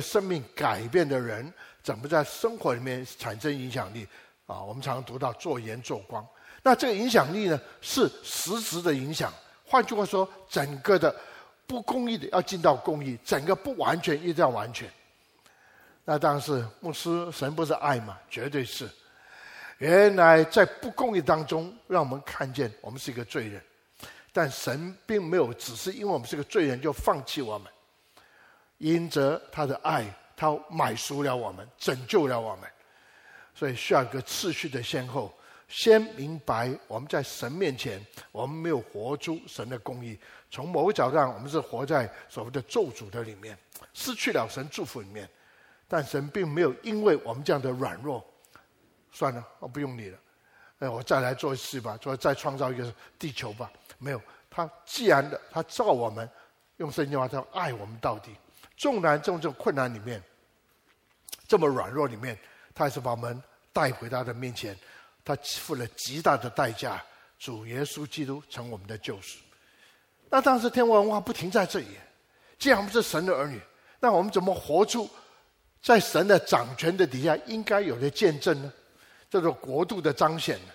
[0.00, 1.52] 生命改变的人，
[1.82, 4.06] 怎么在生活里面产生影响力？
[4.46, 6.26] 啊，我们常常读到做盐做光，
[6.62, 9.32] 那这个影响力呢，是实质的影响。
[9.64, 11.14] 换句话说，整个的
[11.66, 14.90] 不公义的要进到公义，整个不完全一定要完全。
[16.04, 18.18] 那当然是牧师，神不是爱嘛？
[18.28, 18.90] 绝对是。
[19.78, 23.62] 原来在不公义当中，让我们看见我们是一个罪人，
[24.32, 27.70] 但神并没有只是因为我们是个罪人就放弃我们，
[28.80, 32.68] 因着他的爱，他买赎了我们，拯救了我们。
[33.54, 35.30] 所以需要一个次序的先后，
[35.68, 40.18] 先明白我们在神面前，我们没有活出神的公义。
[40.50, 43.56] 从某个角度上，我们是活在所谓的咒诅的里面，
[43.92, 45.28] 失去了神祝福里面。
[45.86, 48.24] 但神并没有因为我们这样的软弱，
[49.12, 50.18] 算了，我不用你了，
[50.78, 53.70] 哎，我再来做一次吧，做再创造一个地球吧。
[53.98, 56.26] 没有，他既然的，他造我们，
[56.78, 58.34] 用圣经话，他爱我们到底。
[58.80, 60.22] 纵然这种困难里面，
[61.46, 62.36] 这么软弱里面，
[62.74, 63.40] 他还是把我们
[63.74, 64.74] 带回他的面前。
[65.22, 67.00] 他付了极大的代价，
[67.38, 69.38] 主耶稣基督成我们的救赎。
[70.30, 71.88] 那当时天国文化不停在这里，
[72.58, 73.60] 既然我们是神的儿女，
[74.00, 75.06] 那我们怎么活出？
[75.82, 78.72] 在神的掌权的底下，应该有的见证呢，
[79.28, 80.72] 叫做国度的彰显呢。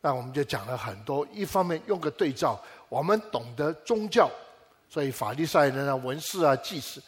[0.00, 1.26] 那我们就讲了很多。
[1.32, 4.30] 一方面用个对照，我们懂得宗教，
[4.88, 7.02] 所以法利赛人啊、文士啊、祭司。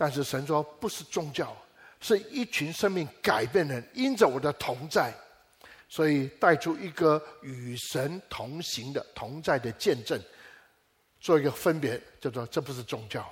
[0.00, 1.54] 但是神说，不是宗教，
[2.00, 5.12] 是一群生命改变人，因着我的同在，
[5.90, 10.18] 所以带出一个与神同行的同在的见证，
[11.20, 13.30] 做一个分别，叫做这不是宗教。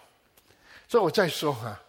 [0.86, 1.80] 所以我再说哈。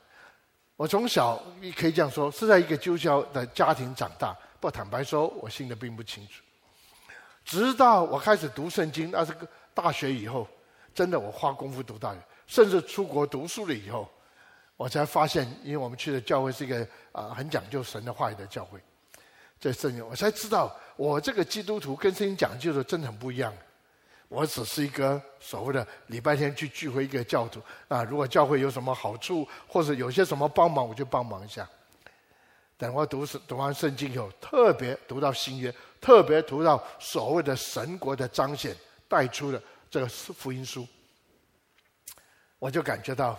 [0.77, 4.33] 我从小你可以这样说，是在一个基督教的家庭长大。
[4.61, 6.41] 不坦白说，我信的并不清楚。
[7.43, 10.47] 直到我开始读圣经，那是个大学以后，
[10.95, 14.09] 真的我花功夫读大学，甚至出国读书了以后，
[14.79, 18.79] 我才发现，因为我们去的教会是一个啊很讲究神的话语的教会，
[19.59, 23.53] 在圣经，我才知道我这个基督徒跟圣经讲究的真的很不一样。
[24.29, 31.67] 我只是一个所谓的礼拜天去聚会一个教徒啊，如果教会有什么好处或者有些什么帮忙，我就帮忙一下。
[32.77, 38.73] 等我读读完圣经以后，特别读到新约，特别读到所谓的神国的彰显
[39.09, 40.87] 带出的这个福音书，
[42.59, 43.37] 我就感觉到，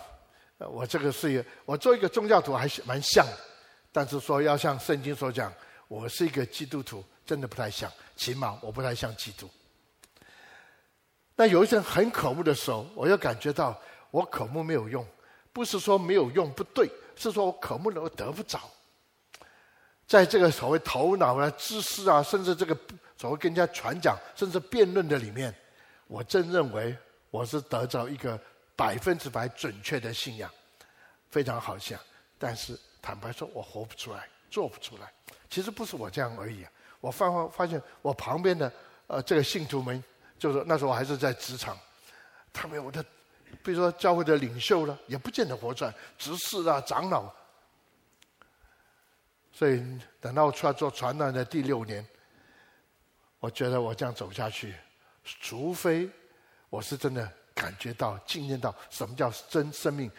[0.69, 3.25] 我这个是我做一个宗教徒还是蛮像，
[3.91, 5.51] 但是说要像圣经所讲，
[5.87, 9.49] 我是一个基督徒，真的不太像，起码我不太像基督。
[11.35, 13.79] 那有一阵很渴慕的时候，我又感觉到
[14.11, 15.05] 我渴慕没有用，
[15.51, 18.59] 不是说没有用不对，是说我渴慕了我得不着。
[20.05, 22.77] 在这个所谓头脑啊、知识啊，甚至这个
[23.17, 25.55] 所谓跟人家传讲，甚至辩论的里面，
[26.07, 26.95] 我真认为
[27.29, 28.39] 我是得着一个
[28.81, 30.51] 百分之百准确的信仰，
[31.29, 31.99] 非常好像。
[32.39, 35.13] 但是坦白说，我活不出来，做不出来。
[35.51, 36.65] 其实不是我这样而已，
[36.99, 38.73] 我发发发现我旁边的
[39.05, 40.03] 呃这个信徒们。
[40.39, 41.77] 就是那时候我还是在职场，
[42.51, 43.03] 他们有的，
[43.63, 47.31] 比如说教会的领袖了，也不见得活出来，执事啊、长老。
[49.53, 49.85] 所以
[50.19, 52.03] 等到我出来做传道的第六年，
[53.39, 54.73] 我觉得我这样走下去，
[55.23, 56.09] 除非
[56.71, 60.09] 我是真的感觉到、经验到什么叫真生命，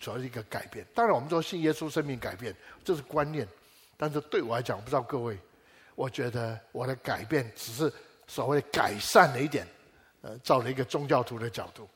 [0.00, 0.86] 主要是一个改变。
[0.94, 3.46] 当然，我们说信耶稣，生命改变，这是观念。
[3.96, 5.38] 但是对我来讲，我不知道各位，
[5.94, 7.92] 我觉得我的改变只是。
[8.24, 9.66] 所谓改善了一点，
[10.22, 11.86] 呃，照了一个宗教徒的角度，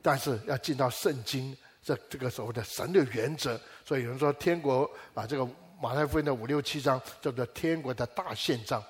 [0.00, 5.46] 但是要进到圣经这这个所谓的神的原则，所以有人说天国啊，这个
[5.82, 8.82] 马太福音的五六七章叫做天国的大宪章。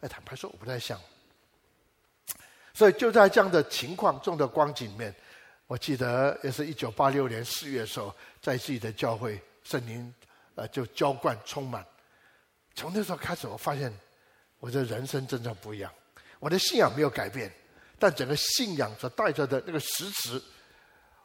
[0.00, 1.00] 哎，坦白说我不太像。
[2.74, 5.14] 所以就在这样的情况中的光景里面，
[5.66, 10.12] 我记得也是一九八六年四月的时候，在自己的教会圣灵
[10.56, 11.86] 呃就浇灌充满，
[12.74, 13.92] 从那时候开始，我发现
[14.58, 15.90] 我的人生真正不一样。
[16.40, 17.50] 我的信仰没有改变，
[17.98, 20.42] 但整个信仰所带着的那个实质，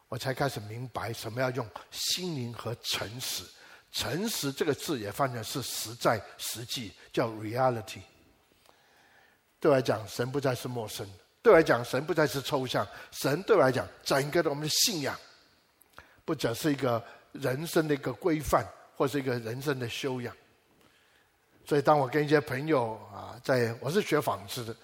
[0.08, 3.44] 我才开始明白什么要用心灵和诚实。
[3.92, 8.02] 诚实这个字也翻译是实在、实际，叫 reality。
[9.60, 11.06] 对我来讲，神不再是陌生；
[11.42, 12.88] 对我来讲，神不再是抽象。
[13.12, 15.18] 神对我来讲，整个的我们的信仰，
[16.26, 18.66] 不只是一个人生的一个规范，
[18.96, 20.36] 或是一个人生的修养。
[21.66, 24.76] 所以，当我跟一些朋友啊，在我是学纺织的。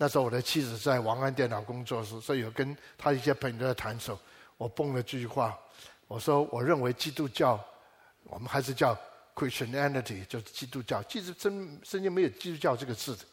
[0.00, 4.18] 那时候我的妻子在王安电脑工作室，所以有跟他一些朋友在谈的时候，
[4.56, 5.58] 我蹦了这句话，
[6.06, 7.58] 我说我认为基督教，
[8.22, 8.96] 我们还是叫
[9.34, 11.02] Christianity，就是基督教。
[11.02, 13.24] 其实真圣经没有基督教这个字的。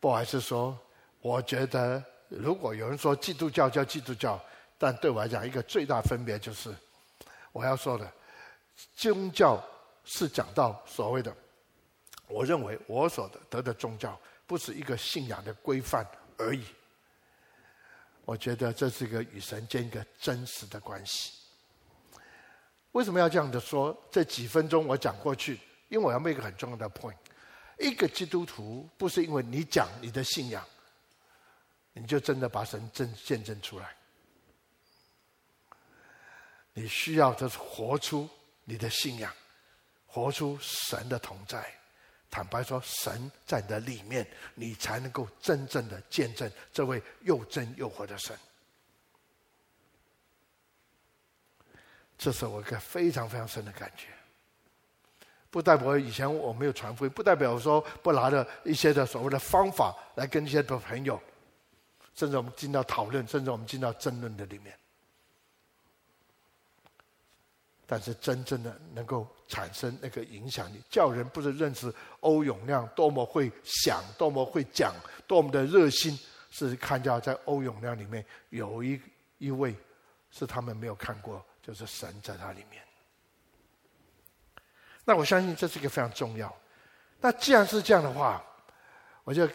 [0.00, 0.76] 不好意思说，
[1.20, 4.40] 我觉得如果有人说基督教叫基督教，
[4.78, 6.74] 但对我来讲一个最大分别就是，
[7.52, 8.12] 我要说的，
[8.94, 9.62] 宗教
[10.04, 11.34] 是讲到所谓的，
[12.28, 16.64] 我认为我所得得的宗教不是一个信仰的规范而已。
[18.24, 21.32] 我觉得这是一个与神间一个真实的关系。
[22.92, 23.96] 为什么要这样的说？
[24.10, 27.14] 这几分钟我讲过去，因为我要 make 一个很重要的 point。
[27.78, 30.64] 一个基督徒不是因为你讲你的信仰，
[31.98, 33.94] 你就真的把神真见证出来。
[36.74, 38.28] 你需要的是活出
[38.64, 39.32] 你的信仰，
[40.06, 41.66] 活出神的同在。
[42.30, 48.36] 坦白说，神在你的里面，你才能够真正的见证这位又真又活的神。
[52.18, 54.08] 这是我一个非常非常深的感觉。
[55.50, 61.18] 不代表以前我没有传福音，不代表说不拿着一些的所谓的方法来跟一些的朋友，
[62.16, 64.76] 甚至我们进到讨论，甚至我们进到争论的里面。
[67.86, 74.92] 但是真正的能够产生那个影响力，叫人不是认识欧永亮多么会想、多么会讲、
[75.28, 76.18] 多么的热心，
[76.50, 79.00] 是看到在欧永亮里面有一
[79.38, 79.72] 一位
[80.32, 82.82] 是他们没有看过，就是神在他里面。
[85.04, 86.52] 那我相信这是一个非常重要。
[87.20, 88.44] 那既然是这样的话，
[89.22, 89.48] 我就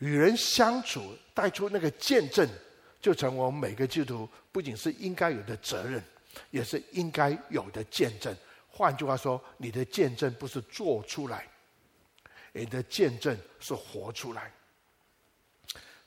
[0.00, 2.46] 与人相处带出那个见证，
[3.00, 6.02] 就成为我们每个基督徒不仅是应该有的责任。
[6.52, 8.32] 也是应该有的见证。
[8.68, 11.44] 换句话说，你的见证不是做出来，
[12.52, 14.48] 你的见证是活出来。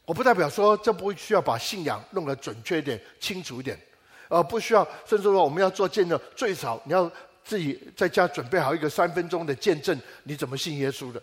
[0.05, 3.77] 我不代表说这不需要把信仰弄得准确一点、清楚一点，
[4.29, 7.11] 而不需要，甚至说我们要做见证，最少你要
[7.43, 11.21] 自己在家准备好一个三分钟的见证，你怎么信耶稣的？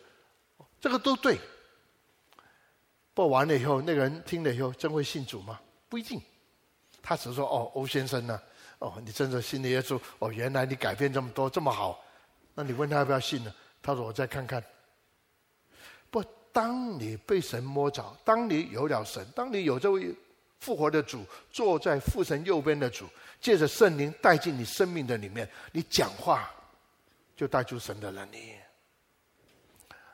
[0.78, 1.38] 这个都对。
[3.20, 5.61] 播完了以后，那个人听了以后，真会信主吗？
[5.90, 6.19] 不一定。
[7.02, 8.40] 他只是说：“哦，欧先生呢、？”
[8.81, 10.00] 哦，你真的信了耶稣？
[10.19, 12.02] 哦，原来你改变这么多，这么好。
[12.55, 13.55] 那你问他要不要信呢？
[13.82, 14.64] 他说：“我再看看。”
[16.11, 20.14] 不，当你被神摸着，当你有了神，当你有这位
[20.58, 21.22] 复活的主
[21.52, 23.05] 坐在父神右边的主，
[23.38, 26.50] 借着圣灵带进你生命的里面，你讲话
[27.37, 28.55] 就带出神的能力。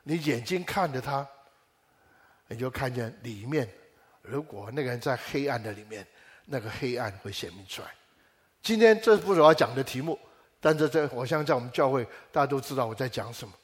[0.03, 1.25] 你眼睛看着他，
[2.49, 3.69] 你就看见里面。
[4.23, 6.07] 如果那个人在黑暗的里面，
[6.45, 7.89] 那个黑暗会显明出来。
[8.63, 10.19] 今天这不是我要讲的题目，
[10.61, 13.55] 但是这我相信在我们教会，大家都知道我在讲什么。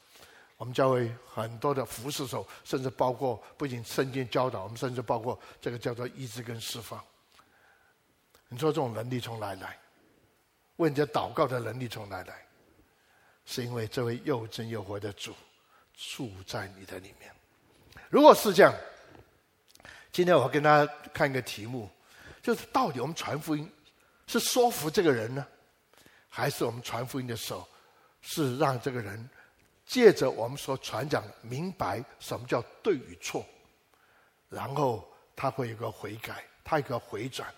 [0.55, 7.03] 我们教会很多的服侍手，甚至包括不仅圣经教导，我们甚至包括这个叫做医治跟释放。
[8.47, 9.77] 你说这种能力从哪来？
[10.77, 12.45] 为人家祷告的能力从哪来？
[13.45, 15.33] 是因为这位又真又活的主
[15.93, 17.32] 住在你的里面。
[18.13, 18.71] 如果是这样，
[20.11, 21.89] 今天我跟大家看一个题目，
[22.43, 23.67] 就是到底我们传福音。
[24.27, 25.43] 是说服这个人呢，
[26.29, 27.67] 还是我们传福音的时候，
[28.21, 29.27] 是让这个人
[29.83, 33.43] 借着我们所传讲明白什么叫对与错，
[34.47, 37.51] 然后他会有个悔改，他有个回转。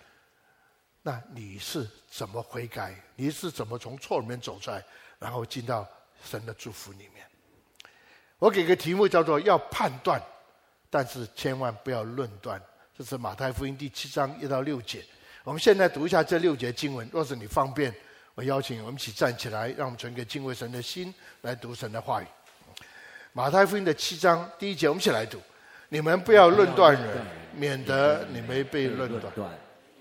[1.02, 2.94] 那你是怎么悔改？
[3.14, 4.82] 你是怎么从错里面走出来，
[5.18, 5.86] 然后进到
[6.24, 7.26] 神的祝福里面？
[8.38, 10.18] 我给个题目叫做“要判断，
[10.96, 12.58] 但是千万不要论断”。
[12.96, 15.04] 这是马太福音第七章一到六节。
[15.44, 17.94] 我们现在读一下这六节经文，若是你方便，
[18.34, 22.26] 我邀请我们一起站起来，让我们存个敬畏神的心来读神的话语。
[23.34, 25.38] 马太福音的七章第一节，我们一起来读：
[25.90, 29.52] 你们不要论断人，免得你们被论断。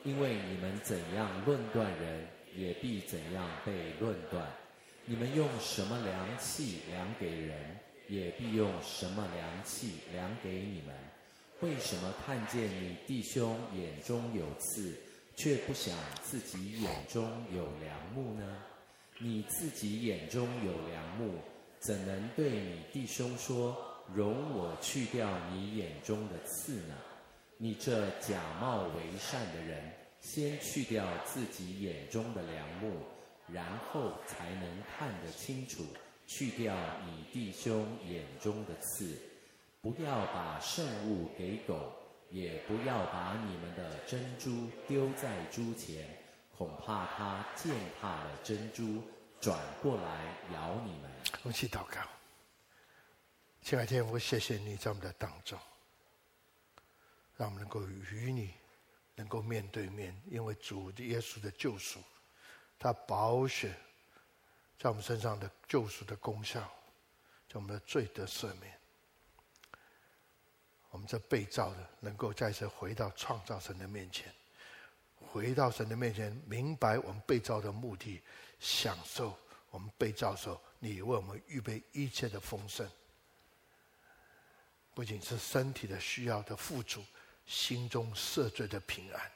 [0.05, 2.25] 因为你们怎样论断人，
[2.55, 4.41] 也必怎样被论断。
[5.03, 10.95] 你们用什么量器量给人，也必用什么量器量给你们。
[11.61, 14.95] 为什么看见你弟兄眼中有刺？
[15.37, 15.93] 却不想
[16.23, 18.57] 自己眼中有梁木呢？
[19.19, 21.39] 你自己眼中有梁木，
[21.79, 23.75] 怎能对你弟兄说
[24.15, 26.95] ：“容我去掉你眼中的刺呢？”
[27.57, 32.93] 你这假冒为善的人，先去掉自己眼中的梁木，
[33.51, 35.83] 然后才能看得清楚，
[36.27, 39.17] 去掉你弟兄眼中的刺。
[39.81, 41.93] 不要把圣物给狗。
[42.31, 46.05] 也不要把你们的珍珠丢在猪前，
[46.57, 49.01] 恐怕它践踏了珍珠，
[49.39, 51.11] 转过来咬你们。
[51.43, 52.01] 我们一起祷告，
[53.61, 55.57] 亲爱天父，谢谢你在我们的当中，
[57.37, 58.51] 让我们能够与你
[59.13, 61.99] 能够面对面，因为主的耶稣的救赎，
[62.77, 63.73] 他宝血
[64.77, 66.61] 在我们身上的救赎的功效，
[67.47, 68.77] 在我们的罪得赦免。
[70.91, 74.33] 我们这被造的，能够再次回到创造神的面前，
[75.19, 78.21] 回到神的面前，明白我们被造的目的，
[78.61, 79.37] 享受
[79.71, 82.89] 我们被造的时候，你为我们预备一切的丰盛，
[84.93, 87.03] 不仅是身体的需要的富足，
[87.45, 89.31] 心中赦罪的平安。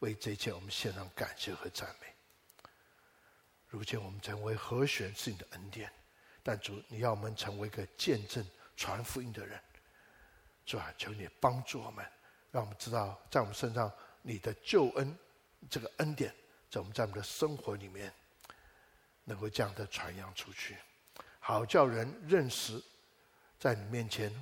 [0.00, 2.15] 为这一切，我们献上感谢和赞美。
[3.76, 5.92] 如今我们成为和弦是你的恩典，
[6.42, 8.42] 但主，你要我们成为一个见证
[8.74, 9.60] 传福音的人。
[10.64, 12.02] 主啊，求你帮助我们，
[12.50, 13.92] 让我们知道在我们身上
[14.22, 15.14] 你的救恩
[15.68, 16.34] 这个恩典，
[16.70, 18.10] 在我们在我们的生活里面
[19.24, 20.74] 能够这样的传扬出去，
[21.38, 22.82] 好叫人认识，
[23.58, 24.32] 在你面前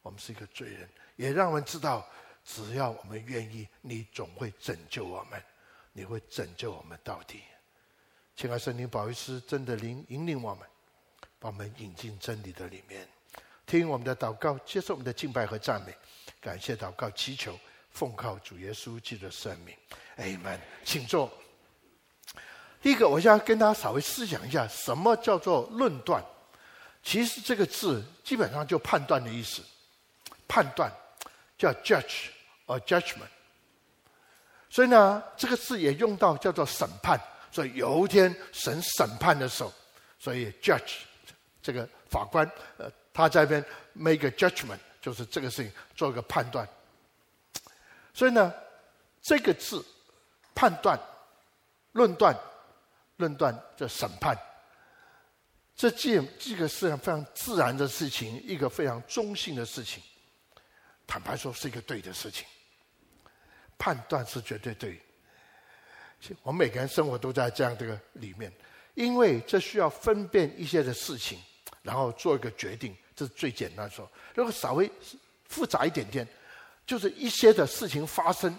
[0.00, 2.08] 我们是一个罪人，也让我们知道。
[2.44, 5.42] 只要我们愿意，你总会拯救我们，
[5.92, 7.42] 你会拯救我们到底。
[8.36, 10.68] 亲爱的圣灵保惠师，真的灵引领我们，
[11.38, 13.08] 把我们引进真理的里面，
[13.64, 15.96] 听我们的祷告，接受我们的敬拜和赞美，
[16.38, 17.58] 感谢祷告祈求，
[17.92, 19.74] 奉靠主耶稣基督的圣名
[20.18, 20.58] ，Amen。
[20.84, 21.32] 请坐。
[22.82, 26.22] 第一个，我想要跟大家稍微思想一下，什么叫做论断？
[27.02, 29.62] 其实这个字基本上就判断的意思，
[30.46, 30.92] 判断
[31.56, 32.26] 叫 judge。
[32.66, 33.30] or，judgment。
[34.68, 37.18] 所以呢，这个字也用到叫做审判。
[37.50, 39.72] 所以有一天神审判的时候，
[40.18, 40.98] 所以 judge
[41.62, 46.68] 这个法官，呃，他在这边 make a judgment，就是这个事情做一个判断。
[48.12, 48.52] 所以呢，
[49.22, 49.84] 这个字
[50.54, 50.98] 判断、
[51.92, 52.38] 论断、
[53.16, 54.36] 论断就审判，
[55.74, 60.02] 这件这个是非常自然的事情，一个非常中性的事情。
[61.06, 62.46] 坦白说，是一个对的事情。
[63.78, 64.98] 判断是绝对对，
[66.42, 68.52] 我们每个人生活都在这样这个里面，
[68.94, 71.38] 因为这需要分辨一些的事情，
[71.82, 74.10] 然后做一个决定，这是最简单说。
[74.34, 74.90] 如果稍微
[75.48, 76.26] 复杂一点点，
[76.86, 78.56] 就是一些的事情发生，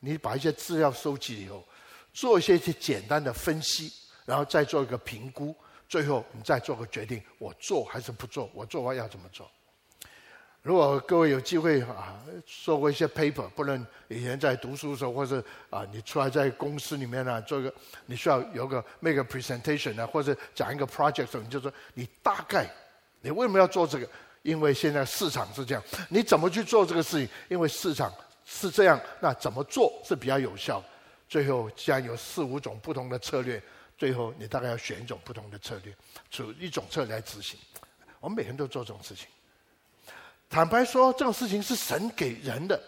[0.00, 1.64] 你把一些资料收集以后，
[2.12, 3.92] 做一些些简单的分析，
[4.24, 5.54] 然后再做一个评估，
[5.88, 8.50] 最后你再做个决定，我做还是不做？
[8.54, 9.48] 我做完要怎么做？
[10.62, 17.72] 如果各位有机会啊，做过一些 paper，不论以前在读书的时候，或者啊，你出来在公司里面呢，做个
[18.04, 22.68] 你需要有个 make a presentation 呢，或者讲一个 project 的时候，你就说你大概
[23.22, 24.08] 你为什么要做这个？
[24.42, 27.28] 因为现在市场是这样，你怎么去做这个事情？
[27.48, 28.12] 因为市场
[28.44, 30.82] 是这样，那怎么做是比较有效？
[31.28, 33.62] 最后既然有四五种不同的策略，
[33.96, 35.94] 最后你大概要选一种不同的策略，
[36.30, 37.58] 出一种策略来执行。
[38.18, 39.26] 我们每天都做这种事情。
[40.50, 42.78] 坦白说，这种事情是神给人的，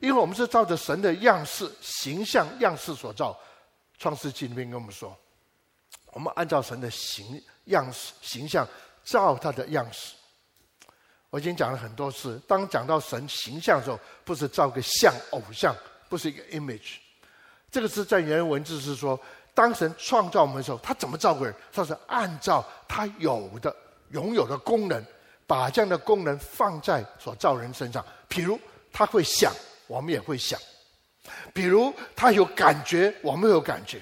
[0.00, 3.38] 因为我们是照着神的样式、形象、样式所造。
[3.96, 5.16] 创世纪里面跟我们说，
[6.12, 8.66] 我们按照神的形样式、形象
[9.04, 10.14] 照他的样式。
[11.30, 15.74] 我已经讲了很多次，当讲到神形象的时候，不是照个像偶像，
[16.08, 16.96] 不是一个 image。
[17.70, 19.18] 这个字在原文字是说，
[19.54, 21.54] 当神创造我们的时候，他怎么造个人？
[21.72, 23.74] 他是按照他有的、
[24.10, 25.02] 拥有的功能。
[25.46, 28.58] 把这样的功能放在所造人身上，譬如
[28.92, 29.52] 他会想，
[29.86, 30.58] 我们也会想；
[31.54, 33.98] 比如他有感觉，我们有感觉；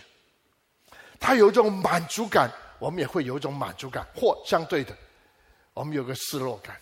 [1.21, 4.97] 他有一种满足感，我们也会有一种满足感，或相对的，
[5.75, 6.81] 我们有个失落感。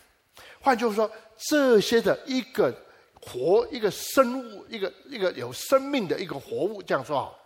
[0.61, 2.73] 换句话说，这些的一个
[3.21, 7.41] 活、一个生物、一个一个有生命的一个活物，这样说好，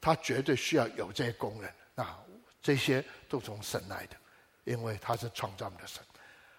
[0.00, 2.20] 他绝对需要有这些功能啊，
[2.62, 4.16] 这些都从神来的。
[4.64, 6.00] 因为他是创造我们的神，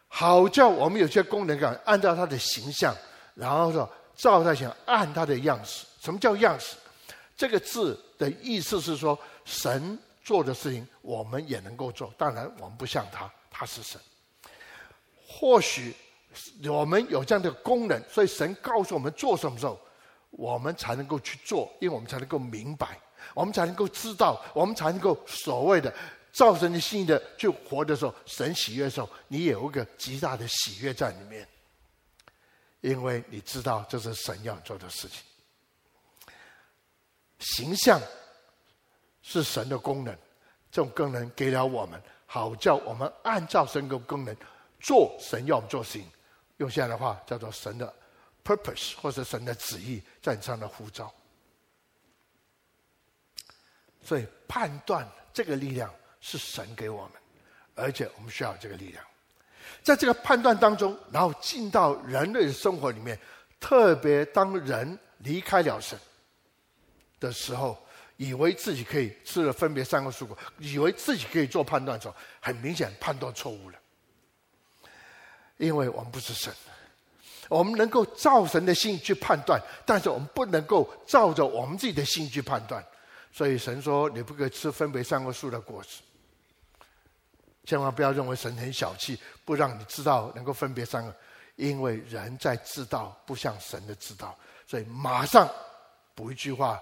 [0.07, 2.95] 好叫我们有些功能感，按照他的形象，
[3.33, 5.86] 然后说照他想按他的样式。
[6.01, 6.75] 什么叫样式？
[7.36, 12.13] 这个字的意思是说，神做的事情我们也能够做。
[12.17, 14.00] 当然，我们不像他，他是神。
[15.27, 15.95] 或许
[16.65, 19.79] 我们有这样的功能，所以神告诉我们做什么时候，
[20.29, 23.00] 我们才能够去做，因为我们才能够明白，
[23.33, 25.91] 我们才能够知道，我们才能够所谓的。
[26.34, 31.48] 造神的心意的去活的时候，神喜悦的时候，你也有一个极大的喜悦在里面，
[32.82, 35.24] 因为你知道这是神要做的事情。
[37.38, 38.02] 形象
[39.22, 40.12] 是神的功能，
[40.72, 44.36] 这种功能给了我们，好叫我们按照神的功能
[44.80, 46.10] 做神要我们做事情。
[46.58, 47.94] 用现在的话叫做神的
[48.44, 51.13] purpose，或者神的旨意在你上的呼召。
[54.04, 55.94] 所以判断这个力量。
[56.25, 57.12] 是神给我们，
[57.75, 59.03] 而且我们需要这个力量，
[59.84, 63.20] 在这个判断当中，然后进到人类的生活里面，
[63.60, 66.00] 特别当人离开了神
[67.20, 67.77] 的时候，
[68.15, 73.77] 以为自己可以吃了分别三个树果，以为自己可以做判断的时候，很明显判断错误了，
[75.58, 76.53] 因为我们不是神，
[77.50, 82.82] 我们能够照神的心去判断，但是我们不能够照着我们自己的心去判断。
[83.34, 86.00] 所以神说你不可以吃分别三个树的果子。
[87.65, 91.15] 千万不要认为神很小气，不让你知道能够分别善恶，
[91.55, 95.50] 因为人在知道不像神的知道，所以马上
[96.13, 96.82] 补一句话：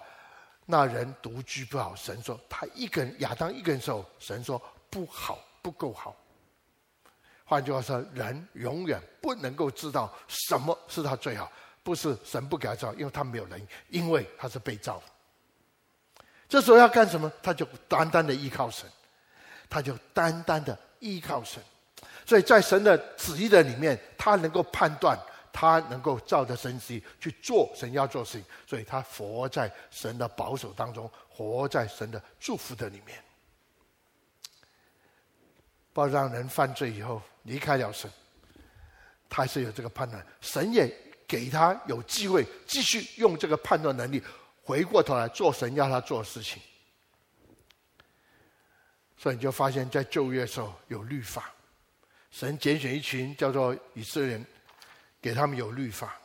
[0.66, 1.96] 那人独居不好。
[1.96, 6.16] 神说他一个人，亚当一个人时候，神说不好，不够好。
[7.46, 11.52] 换句话说，人永远不能够知道什么是他最好，
[11.84, 16.24] 不是神不给他造，因为他没有能力，因为他是被造的。
[16.50, 17.32] 这时候要干什么？
[17.44, 18.90] 他就单单的依靠神。
[19.72, 21.64] 他就单单的依靠神，
[22.26, 25.18] 所以在神的旨意的里面，他能够判断，
[25.54, 33.18] 他能够照着神旨意去做神要做事情，所以他活在神的保守当中，活在神的祝福的里面。
[35.94, 38.12] 不让人犯罪以后离开了神，
[39.30, 40.94] 他是有这个判断，神也
[41.26, 44.22] 给他有机会继续用这个判断能力，
[44.64, 46.62] 回过头来做神要他做的事情。
[49.22, 51.54] 所以你就发现，在旧约的时候有律法，
[52.32, 54.46] 神拣选一群叫做以色列人，
[55.22, 56.20] 给他们有律法。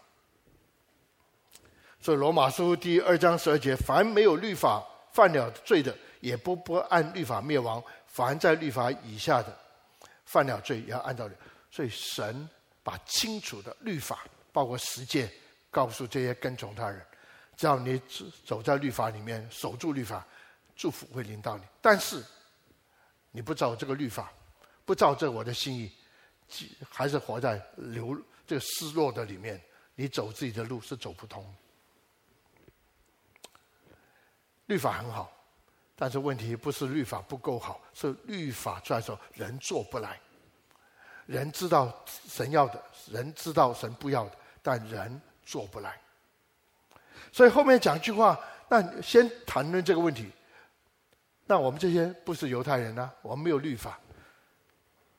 [2.00, 9.54] 所以罗马书第二章十二节：凡没有律法犯了罪的，也不不按律法灭亡；凡在律法以下的，
[10.24, 11.34] 犯了罪也要按照律。
[11.70, 12.48] 所以神
[12.82, 15.30] 把清楚的律法，包括十诫，
[15.70, 17.04] 告诉这些跟从他人：
[17.58, 18.00] 只要你
[18.46, 20.26] 走在律法里面，守住律法，
[20.74, 21.64] 祝福会临到你。
[21.82, 22.24] 但是
[23.36, 24.32] 你不照这个律法，
[24.86, 25.92] 不照这我的心意，
[26.88, 29.60] 还是活在流这个失落的里面。
[29.94, 31.44] 你走自己的路是走不通。
[34.64, 35.30] 律法很好，
[35.94, 40.18] 但是问题不是律法不够好，是律法出来的时候人做不来。
[41.26, 46.00] 人知道神要的，人知道神不要的，但人做不来。
[47.30, 50.32] 所以后面讲一句话，那先谈论这个问题。
[51.46, 53.98] 那我们这些不是犹太人啊，我们没有律法。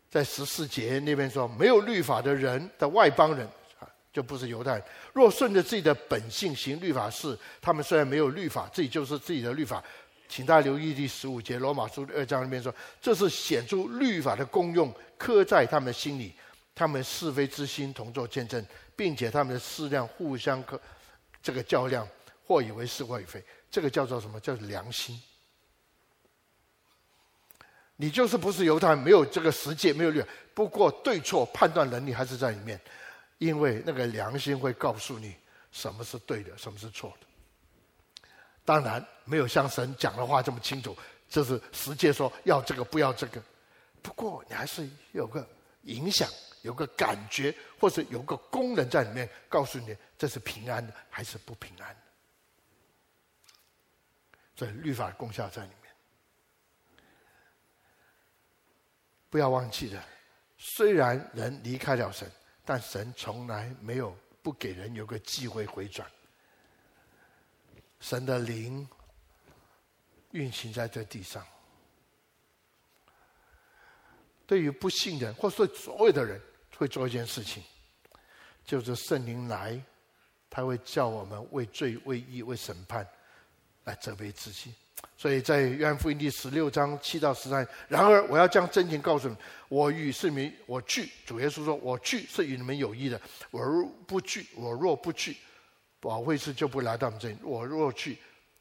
[0.10, 3.48] 在十四节那边说，没有律法的人的外邦人
[3.80, 4.84] 啊，就不是犹太人。
[5.14, 9.84] 若顺着自己的本性行律法事，他们虽然没有律法，自己就是自己的律法。
[10.30, 16.34] 请大家留意第十五节，罗马书二章里面说，这是显出律法的功用，刻在他们心里。
[16.76, 18.64] 他们是非之心同作见证，
[18.96, 20.80] 并且他们的思量互相可
[21.42, 22.08] 这个较量，
[22.46, 23.44] 或以为是，或以为非。
[23.72, 24.40] 这个叫做什么？
[24.40, 25.20] 叫做良心。
[28.00, 30.24] 你就是不是犹太人，没有这个实践，没有律。
[30.54, 32.80] 不过对错判断能力还是在里面，
[33.40, 35.36] 因为那个良心会告诉你
[35.72, 37.28] 什么是对的，什么是错的。
[38.64, 40.96] 当然没有像神讲的话这么清楚，
[41.28, 43.42] 就是实践说要这个不要这个。
[44.02, 45.48] 不过你还是有个
[45.84, 46.30] 影响，
[46.62, 52.02] 有个感觉，或者有个功能在里面，告诉你这是平安的还是不平安的。
[54.56, 55.77] 所以律法功效在里面。
[59.30, 60.06] 不要忘记了，
[60.58, 62.32] 虽然人离开了神，
[62.64, 66.10] 但神从来没有不给人有个机会回转。
[68.00, 68.88] 神的灵
[70.32, 71.46] 运行在这地上，
[74.46, 76.40] 对于不信的人，或是所有的人，
[76.78, 77.64] 会做一件事情，
[78.64, 79.82] 就是圣灵来，
[80.50, 83.08] 他会叫我们为罪、为义、为审判
[83.84, 84.74] 来责备自己。
[85.18, 89.36] 所以在约翰福音第十六章七到十三，然而我要将真情告诉你，
[89.68, 91.10] 我与是民，我去。
[91.26, 93.20] 主耶稣说：“我去是与你们有益的。
[93.50, 95.36] 我若不去，我若不去，
[96.00, 97.38] 保惠师就不来到你们这里。
[97.42, 98.20] 我若去，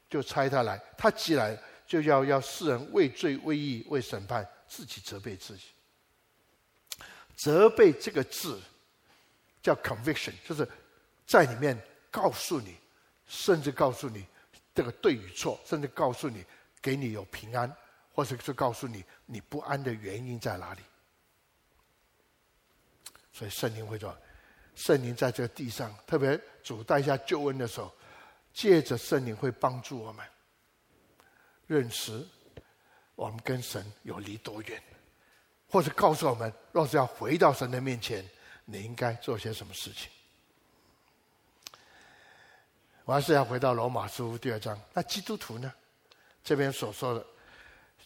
[0.09, 0.81] 就差他来。
[0.97, 5.65] 他既来，就要要世人为罪、为义、为审判，自己责备自己。
[7.35, 8.59] 责备这个字
[9.61, 10.67] 叫 conviction，就是
[11.27, 12.75] 在里面告诉你，
[13.27, 14.25] 甚至告诉你。”
[14.77, 16.45] 这个对与错，甚至告诉你，
[16.79, 17.75] 给你有平安，
[18.13, 20.81] 或者是告诉你你不安的原因在哪里。
[23.33, 24.15] 所以圣灵会说，
[24.75, 27.91] 圣灵在这个地上，特别主带下救恩的时候，
[28.53, 30.23] 借着圣灵会帮助我们
[31.65, 32.23] 认识
[33.15, 34.79] 我们跟神有离多远，
[35.67, 38.23] 或者告诉我们，若是要回到神的面前，
[38.65, 40.11] 你应该做些什么事情。
[43.07, 44.77] 我还是要回到罗马书第二章。
[44.93, 45.73] 那基督徒呢？
[46.43, 47.25] 这边所说的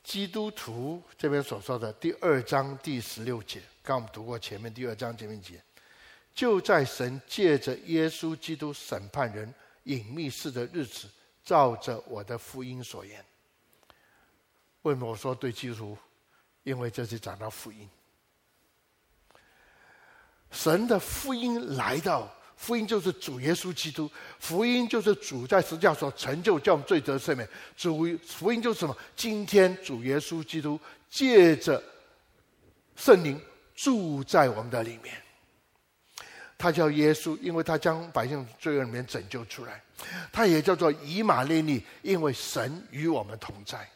[0.04, 5.60] 基督徒这边所说的第二章第十六节，刚我们读过前面第二章前面节，
[6.36, 9.52] 就在神借着耶稣基督审判人
[9.86, 11.10] 隐秘事的日子，
[11.44, 13.26] 照着我的福音所言。
[14.84, 15.98] 为什么我说对基督徒？
[16.62, 17.90] 因为这是讲到福音，
[20.52, 22.32] 神的福音来到。
[22.62, 27.50] 福音就是主耶稣基督，福音就是主在十字架所成就，叫我们罪得赦免。
[27.76, 28.96] 主福音就是什么？
[29.16, 31.84] 今天主耶稣基督借着
[32.96, 33.42] 圣灵
[33.74, 35.20] 住在我们的里面。
[36.56, 39.82] 他叫耶稣，因为他将百姓罪恶里面拯救出来。
[40.32, 43.90] 他也叫做以马内利，因为神与我们同在。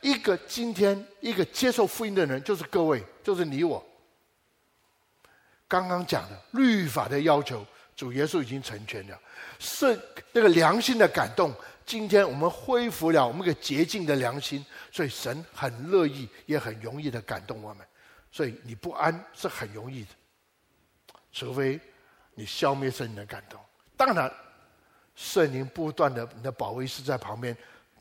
[0.00, 3.80] 一个今天一个接受福音的人，就是各位，就是你我。
[5.68, 9.18] 刚刚讲的律法的要求，主耶稣已经成全了，
[9.58, 9.98] 是
[10.32, 11.54] 那个良心的感动。
[11.84, 17.86] 今天我们恢复了我们个洁净的良心，所以神很乐意，也很容易的感动我们。
[18.32, 20.08] 所以你不安是很容易的。
[21.32, 21.80] 除非
[22.34, 23.60] 你消灭圣灵的感动，
[23.96, 24.32] 当然，
[25.14, 27.56] 圣灵不断的，你的保卫师在旁边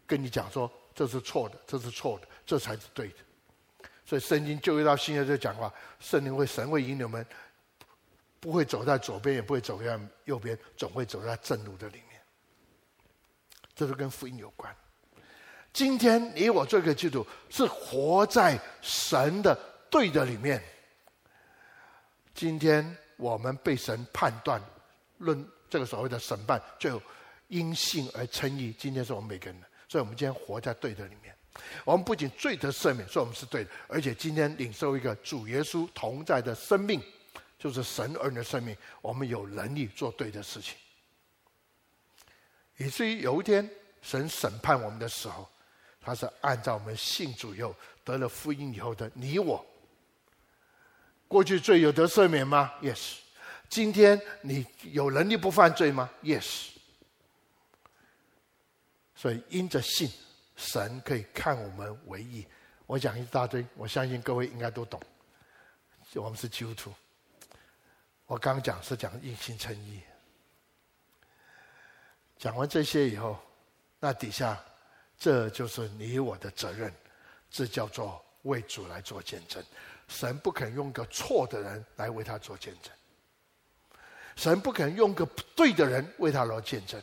[0.07, 3.15] 跟你讲说，这是错的，这是错的，这才是对的。
[4.05, 7.25] 所以圣经旧约到新约就讲话，圣灵会神会引你们，
[8.39, 12.21] 不会走在左边，也不会走在右边，总会走在正路的里面。
[13.75, 14.75] 这是跟福音有关。
[15.73, 19.57] 今天你我这个基督是活在神的
[19.89, 20.63] 对的里面。
[22.33, 22.97] 今天。
[23.17, 24.61] 我们被神判断，
[25.19, 27.01] 论这个所谓的审判，就
[27.47, 28.75] 因信而称义。
[28.77, 31.33] 今天是我们每个人的，所以我们今天活在对的里面。
[31.85, 37.01] 我们不仅罪得赦免，说我们是对的，而且今天领受一个主耶稣同在的生命，
[37.65, 38.77] 就是神儿女的生命。
[39.01, 40.77] 我们有能力做对的事情，
[42.77, 43.67] 以至于有一天
[44.03, 45.49] 神审判我们的时候，
[45.99, 49.65] 他是按照我们信主以后得了福音以后的你我。
[51.27, 53.15] 过去罪有得赦免吗？Yes。
[53.67, 56.67] 今天你有能力不犯罪吗？Yes。
[59.15, 60.11] 所以因着信，
[60.55, 62.45] 神可以看我们为义。
[62.85, 65.01] 我讲一大堆，我相信各位应该都懂。
[66.13, 66.93] 我们是基督徒。
[68.27, 70.01] 我刚讲是讲因信称意。
[72.37, 73.39] 讲完这些以后，
[73.99, 74.59] 那底下
[75.17, 76.93] 这就是你我的责任，
[77.49, 79.63] 这叫做为主来做见证。
[80.07, 82.91] 神不肯用个错的人来为他做见证，
[84.35, 87.01] 神不肯用个不对的人为他来见证，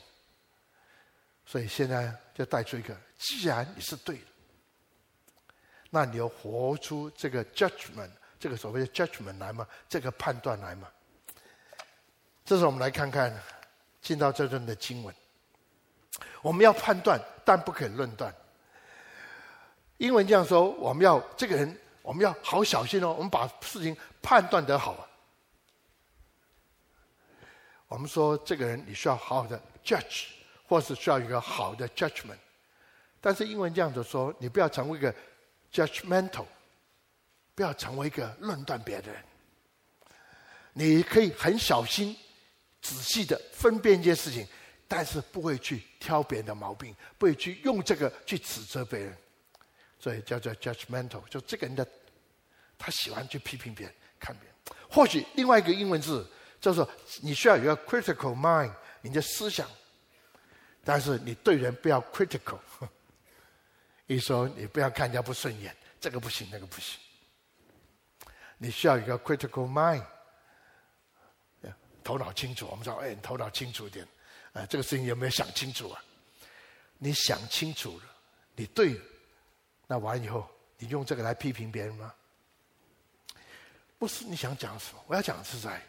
[1.46, 4.24] 所以现在就带出一个：既然你是对的，
[5.90, 9.66] 那你要活出这个 judgment，这个所谓的 judgment 来吗？
[9.88, 10.88] 这个判断来吗？
[12.44, 13.36] 这时候我们来看看
[14.00, 15.14] 进到这段的经文，
[16.42, 18.34] 我们要判断，但不可以论断。
[19.98, 21.78] 英文这样说：我们要这个人。
[22.04, 23.12] 我们要好小心哦！
[23.12, 25.06] 我们把事情判断得好啊。
[27.86, 30.24] 我们说这个人你需要好好的 judge，
[30.66, 32.40] 或是需要一个好的 judgment。
[33.20, 35.14] 但是英文这样子说，你不要成为一个
[35.72, 36.46] judgmental，
[37.54, 39.14] 不要成为一个论断别人。
[40.72, 42.18] 你可以很小心、
[42.82, 44.46] 仔细的分辨一件事情，
[44.86, 49.16] 但是不会去挑别人的毛病，不会去用这个去指责别人。
[49.98, 51.86] 所以叫做 judgmental，就这个人的，
[52.76, 54.76] 他喜欢去批评别人、看别人。
[54.90, 56.28] 或许另外一个英文字
[56.60, 56.84] 就是，
[57.22, 59.70] 你需要有一个 critical mind，你的思想，
[60.82, 62.58] 但是你对人不要 critical。
[64.08, 66.98] 一说你不要看人家不顺眼，这个不行，那个不行。
[68.58, 70.04] 你需要一个 critical mind，
[72.02, 72.66] 头脑清楚。
[72.70, 74.06] 我们说，哎，你头脑清楚一点，
[74.52, 76.02] 啊，这个事情有没有想清楚啊？
[76.98, 78.04] 你想清楚了，
[78.54, 79.00] 你对。
[79.86, 82.12] 那完以后，你用这个来批评别人吗？
[83.98, 85.02] 不是你想讲什么？
[85.06, 85.80] 我要讲的是在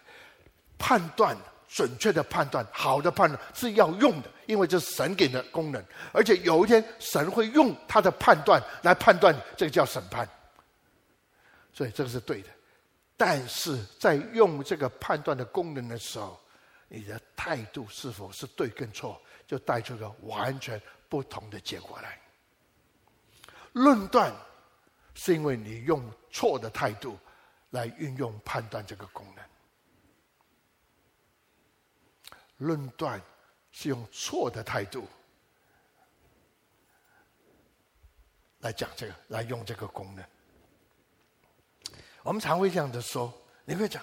[0.78, 5.84] 判断，准确的判断，好的判断是要用的，因为这是神给的功能。
[6.12, 10.28] 而且有一天，神会用他的判断来判断，这个叫审判。
[11.73, 12.49] 所以这个是对的。
[13.15, 16.39] 但是在用这个判断的功能的时候，
[16.88, 22.19] 你的态度是否是对跟错，就带出个完全不同的结果来。
[23.73, 24.32] 论断，
[25.13, 27.17] 是因为你用错的态度
[27.71, 29.43] 来运用判断这个功能。
[32.58, 33.21] 论断
[33.71, 35.08] 是用错的态度
[38.60, 40.23] 来讲这个，来用这个功能。
[42.23, 43.31] 我们常会这样的说，
[43.65, 44.01] 你会讲，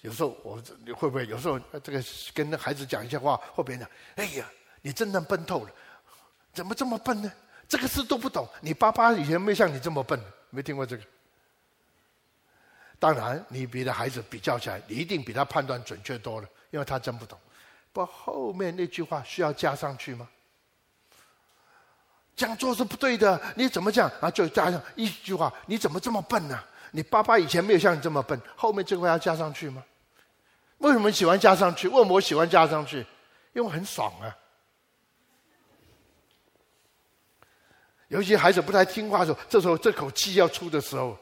[0.00, 2.02] 有时候我你会不会有时候这个
[2.32, 4.50] 跟孩子讲一些话，或别人讲，哎呀，
[4.82, 5.70] 你真的笨透了。
[6.52, 7.32] 怎么这么笨呢？
[7.66, 8.48] 这个事都不懂。
[8.60, 11.02] 你爸爸以前没像你这么笨，没听过这个。
[13.00, 17.36] 当然，你比的孩子比较起来，你一定比他判断准确多了，因为他真不懂。
[17.92, 20.28] 不，后面那句话需要加上去吗？
[22.36, 24.10] 这样做是不对的，你怎么讲？
[24.20, 26.58] 啊，就加上一句话：你怎么这么笨呢？
[26.90, 29.84] 你爸爸以前没有像你这么笨，后面这块要加上去吗？
[30.78, 31.88] 为什么喜欢加上去？
[31.88, 33.06] 为什么我喜欢加上去？
[33.52, 34.36] 因为很爽啊。
[38.08, 41.18] 尤其孩子不太听话的时候，这时候这口气要出的时候，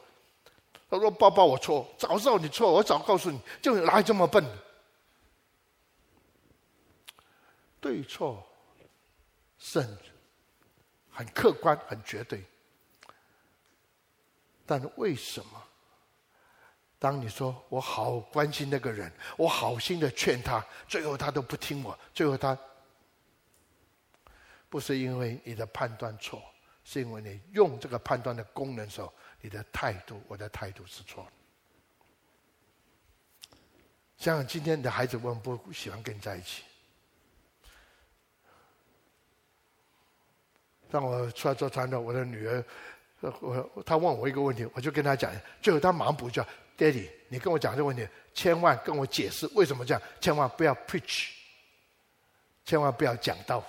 [0.91, 4.45] 他说：“爸爸，我错，早知道你错，我早告诉你，就哪里这么笨？
[7.81, 8.47] 对错，
[9.59, 10.12] 甚至
[11.13, 12.43] 很客观、很绝对。
[14.67, 15.63] 但是为什么？
[16.99, 22.59] 当你说我好关心那个人，我好心的劝他，最后他都不听我，最后他
[24.69, 26.43] 不是因为你的判断错。”
[26.85, 31.31] 是因为你用这个判断的功能时候，你的态度，我的态度是错的。
[34.19, 36.65] 像今天你的孩子，我们不喜欢跟你在一起。
[40.93, 42.63] 当我出来做传道，我的女儿，
[43.41, 46.45] 我她问我一个问题，我就跟她讲，最后她马上补一句
[46.77, 51.31] ：“爹地，你跟我讲这个问题，千万跟我解释为什么这样，千万不要 preach，
[52.67, 53.65] 千万不要讲道。”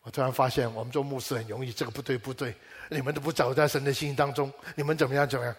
[0.00, 2.54] 我突然发现，我们做牧师很容易，这个不对不对，
[2.88, 5.54] 你们都不走在神的心当中，你们怎么样怎么样？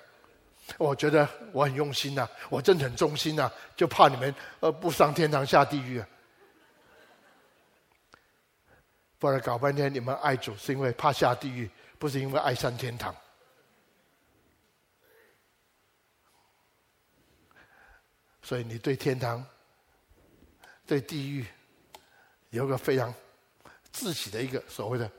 [0.77, 6.07] 我觉得我很用心呐、我真的很忠心呐、就怕你们呃不上天堂下地狱啊！
[9.19, 13.15] 不然搞半天，你们爱主是因为怕下地狱，不是因为爱上天堂。
[18.41, 19.45] 所以你对天堂、
[20.85, 21.45] 对地狱
[22.49, 23.13] 有个非常。
[23.89, 25.09] 自己的一个所谓的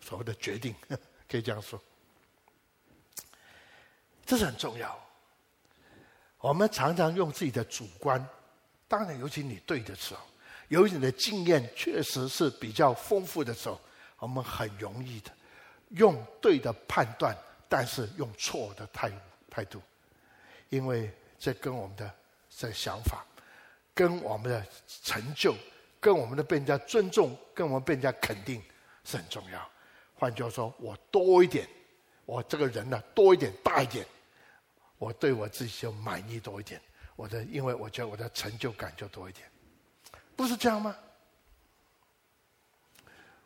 [0.00, 0.74] 所谓的决定，
[1.30, 1.80] 可以这样说，
[4.26, 4.98] 这是很重要。
[6.38, 8.26] 我们常常用自己的主观，
[8.88, 10.26] 当然，尤其你对的时候，
[10.72, 13.78] 由于你的经验确实是比较丰富的时候，
[14.20, 15.30] 我们很容易的
[15.90, 17.36] 用对的判断，
[17.68, 19.12] 但是用错的态
[19.50, 19.82] 态度，
[20.70, 22.10] 因为这跟我们的
[22.48, 23.22] 这想法，
[23.92, 24.66] 跟我们的
[25.04, 25.54] 成就。
[26.00, 28.60] 跟我们的被人家尊重，跟我们被人家肯定
[29.04, 29.70] 是很重要。
[30.16, 31.68] 换句话说，我多一点，
[32.24, 34.04] 我这个人呢多一点、大一点，
[34.98, 36.80] 我对我自己就满意多一点。
[37.14, 39.46] 我的，因为我觉得我的成就感就多一点，
[40.42, 40.96] 不是这样吗？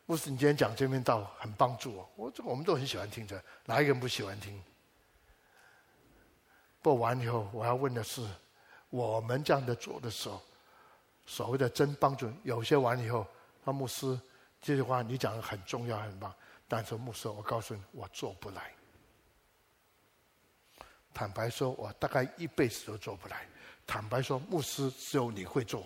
[0.07, 4.59] 牧师你今天讲这篇道很帮助我，我这个我们都很喜欢听着，哪一个人不喜欢听？
[6.81, 8.27] 播完以后，我要问的是，
[8.89, 10.41] 我们这样的做的时候。
[11.27, 13.27] 所谓的真帮助，有些完以后，
[13.63, 14.19] 那牧师
[14.59, 16.33] 这句话你讲的很重要很棒，
[16.67, 18.73] 但是牧师，我告诉你，我做不来。
[21.13, 23.45] 坦白说，我大概一辈子都做不来。
[23.85, 25.85] 坦白说，牧师只有你会做，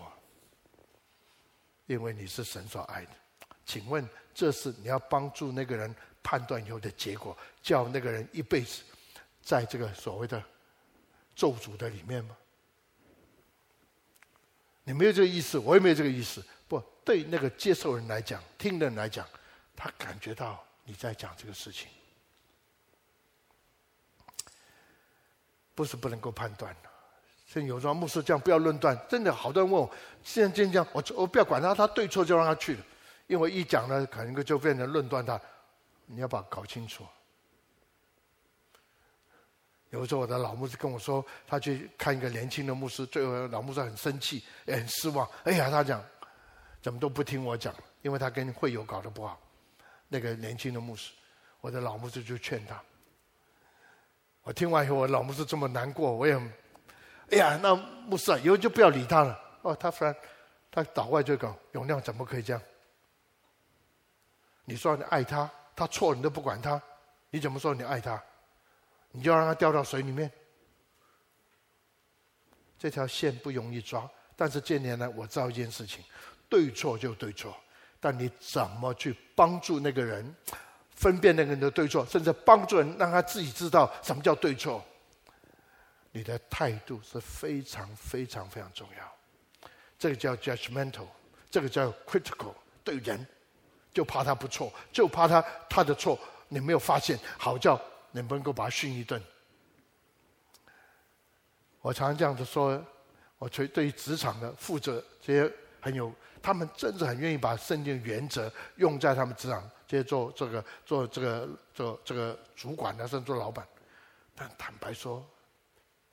[1.86, 3.10] 因为你是神所爱的。
[3.64, 8.82] 请问，这是你要帮助那个人判断以后的结果，叫那个人一辈子
[9.42, 10.42] 在这个所谓的
[11.34, 12.36] 咒诅的里面吗？
[14.84, 16.44] 你没有这个意思，我也没有这个意思。
[16.66, 19.24] 不，对那个接受人来讲，听的人来讲，
[19.76, 21.88] 他感觉到你在讲这个事情，
[25.74, 26.91] 不是不能够判断的。
[27.52, 29.90] 所以有时候牧师这样不要论断，真的好多人问我，
[30.22, 32.80] 现在这样，我我不要管他，他对错就让他去了，
[33.26, 35.38] 因为一讲呢，可能就变成论断他。
[36.06, 37.04] 你要把搞清楚。
[39.90, 45.28] 有时候我的老牧师跟我说，他去看一个年轻的牧师，最后老牧师很生气，也很失望。
[45.44, 46.02] 哎呀，他讲
[46.80, 49.38] 怎么都不听我讲，因为他跟会友搞得不好。
[50.08, 51.12] 那个年轻的牧师，
[51.60, 52.82] 我的老牧师就劝他。
[54.42, 56.34] 我听完以后，我老牧师这么难过，我也，
[57.32, 59.38] 哎呀，那牧师啊，以后就不要理他了。
[59.62, 60.14] 哦，他突然
[60.70, 62.62] 他倒过来就讲，永亮怎么可以这样？
[64.66, 66.80] 你说你爱他，他错你都不管他，
[67.30, 68.22] 你怎么说你爱他？
[69.12, 70.30] 你就让他掉到水里面，
[72.78, 74.08] 这条线不容易抓。
[74.36, 76.04] 但是这年来，我知道一件事情：
[76.50, 77.56] 对错就对错。
[77.98, 80.34] 但你怎么去帮助那个人
[80.90, 84.84] 分辨那个人的对错，甚至帮助人让他自己知道什么叫对错？
[86.12, 89.68] 你的态度是非常非常非常重要。
[89.98, 91.06] 这个叫 judgmental，
[91.50, 92.54] 这个叫 critical。
[92.84, 93.26] 对人
[93.92, 97.80] 就怕他不错，就怕他他的错你没有发现，好叫。
[98.14, 99.18] 能不能够把他训一顿？
[101.80, 102.78] 我常常这样子说，
[103.38, 113.66] 我对对于职场的负责这些很有，他们真的很愿意把圣经原则用在他们职场，这些做这个做这个做这个主管的，甚至做老板。
[114.34, 115.26] 但坦白说，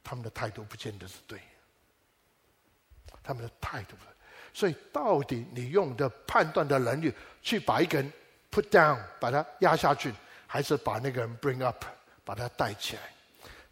[0.04, 1.40] 他们的态度不见得是对，
[3.22, 3.96] 他们的态度。
[4.54, 8.12] 所以，到底你用的判断的能力去把一个人
[8.52, 10.14] put down，把他压下去。
[10.52, 11.86] 还是把那个人 bring up，
[12.26, 13.02] 把他带起来？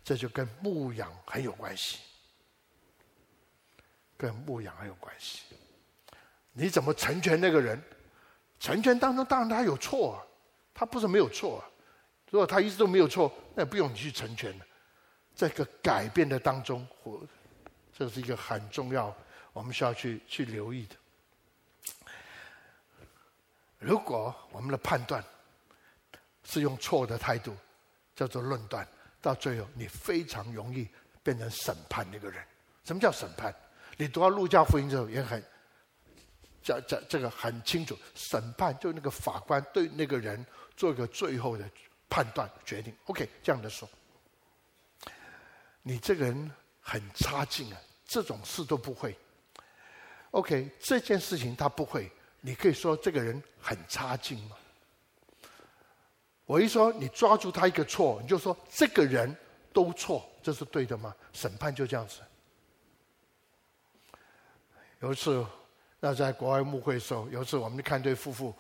[0.04, 1.98] 这就跟牧养很有关系，
[4.16, 5.42] 跟牧养很有关系。
[6.54, 7.82] 你怎么成全那个人？
[8.60, 10.18] 成全当中当然他有错啊，
[10.72, 11.66] 他不是没有错啊。
[12.30, 14.66] 如果他一直都没有错，那也不用你去成全了。
[15.38, 17.22] 这个改变的当中，我
[17.96, 19.16] 这是一个很重要，
[19.54, 20.96] 我们需要去去留意的。
[23.78, 25.24] 如果我们的判断
[26.44, 27.56] 是用错的态度，
[28.16, 28.86] 叫做论断，
[29.22, 30.88] 到最后你非常容易
[31.22, 32.44] 变成审判那个人。
[32.84, 33.54] 什么叫审判？
[33.96, 35.44] 你读到路加福音之后也很，
[36.64, 40.44] 这这这个很清楚，审判就那个法官对那个人
[40.76, 41.70] 做一个最后的。
[42.10, 43.88] 判断决定，OK，这样的说，
[45.88, 49.18] 你这个人很差劲啊，这种事都不会。
[50.32, 54.58] OK，这件事情他不会，你可以说这个人很差劲吗？
[56.46, 59.34] 我一说你抓住他一个错，你就说这个人
[59.72, 61.16] 都错，这是对的吗？
[61.32, 62.20] 审判就这样子。
[65.00, 65.46] 有一次，
[66.02, 68.54] 那在国外牧会的时候，有一次我们看对夫妇。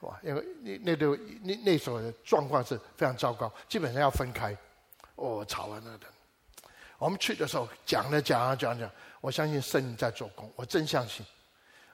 [0.00, 4.54] 哇因为那那对那那时候的状况是非常糟糕，基本上要分开。
[5.14, 6.06] 哦，吵啊那的。
[6.98, 11.24] 我们去的时候讲了讲啊讲讲，我相信圣灵在做工，我真相信。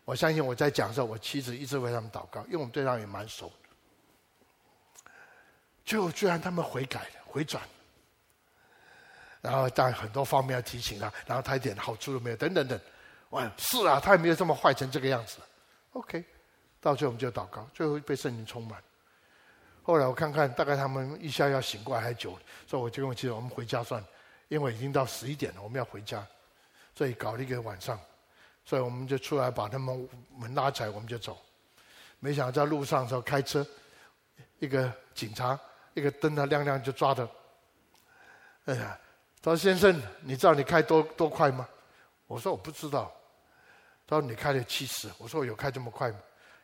[0.04, 3.52] 我相信我在讲的时候，我妻子一直为他们祷告，因为我们对他们也蛮熟。
[5.84, 7.62] 就居然他们悔改了，回转。
[9.40, 12.80] 然后在很多方面要提醒他，然后他一点好处都没有，等等等。
[13.30, 15.38] 哇，是啊，他也没有这么坏成这个样子。
[15.92, 16.24] OK。
[16.80, 18.82] 到最后我们就祷告，最后被圣灵充满。
[19.82, 24.08] 后来我看看，大概他们一下要醒过来还久，所以我就跟我妻子我们回家算了，
[24.50, 26.26] 因为已经到十一点了，我们要回家，
[26.92, 27.98] 所以搞了一个晚上，
[28.64, 31.40] 所以我们就出来把他们门拉起来，我们就走。
[32.18, 33.64] 没想到在路上的时候开车，
[34.58, 35.58] 一个警察
[35.94, 37.28] 一个灯啊亮亮就抓着。
[38.64, 38.98] 哎呀，
[39.40, 41.68] 他说先生，你知道你开多多快吗？
[42.26, 43.10] 我说我不知道。
[44.04, 46.18] 他说你开了七十，我说我有开这么快吗？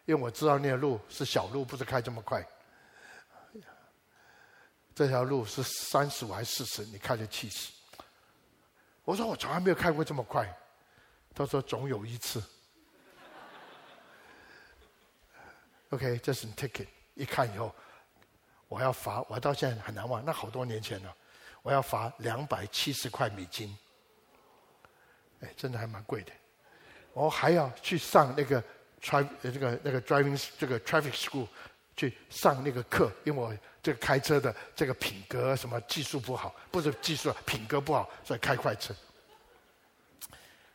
[0.07, 2.45] 因为我知道那条路是小路，不是开这么快。
[4.93, 6.85] 这条路是三十五还是四十？
[6.87, 7.71] 你开了七十。
[9.07, 10.53] 我说我从来没有开过这么快。
[11.33, 12.43] 他说总有一次。
[15.91, 16.89] OK，这是 ticket。
[17.15, 17.73] 一看以后，
[18.69, 21.17] 我要罚，我到现在很难忘，那好多年前了。
[21.63, 23.79] 我要罚两百七十块美金。
[25.41, 26.33] 哎，真的还蛮贵的。
[27.13, 28.63] 我还要去上那个。
[28.99, 31.47] trav 这个那个 driving 这个 traffic school
[31.97, 38.95] 去上那个课，因为我这个开车的这个品格什么技术不好，不是技术品格不好，所以开快车。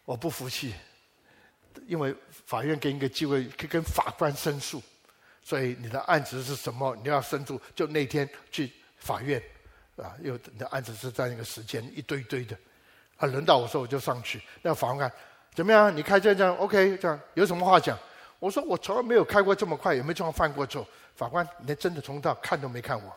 [0.03, 0.73] 我不服气，
[1.85, 2.13] 因为
[2.45, 4.81] 法院给你个机会，可以跟法官申诉，
[5.43, 6.95] 所以你的案子是什么？
[7.03, 9.41] 你要申诉，就那天去法院，
[9.97, 12.57] 啊，又你的案子是在那个时间一堆堆的，
[13.17, 15.09] 啊，轮到我说我就上去，那法官
[15.53, 15.95] 怎么样？
[15.95, 16.97] 你开车这样 OK？
[16.97, 17.97] 这样有什么话讲？
[18.41, 20.83] 我说我从来没有开过这么快，也没这样犯过错。
[21.15, 23.15] 法官，你真的从头到看都没看我。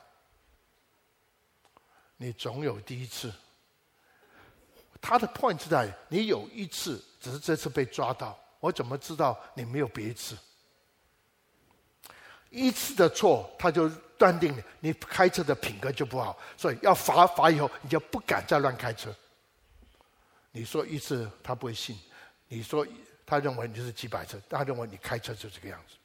[2.19, 3.33] 你总有第一次。
[5.01, 8.39] 他的 point 在你有一次，只是这次被抓到。
[8.61, 10.37] 我怎么知道你没有别一次？
[12.51, 19.11] 一次的错，他就断定你你开车的品格就不好，所以要罚罚以后，你就不敢再乱开车。
[20.51, 21.99] 你说一次，他不会信。
[22.49, 22.87] 你说。
[23.27, 25.97] 他认为你就是几百车，他认为你开车就这个样子。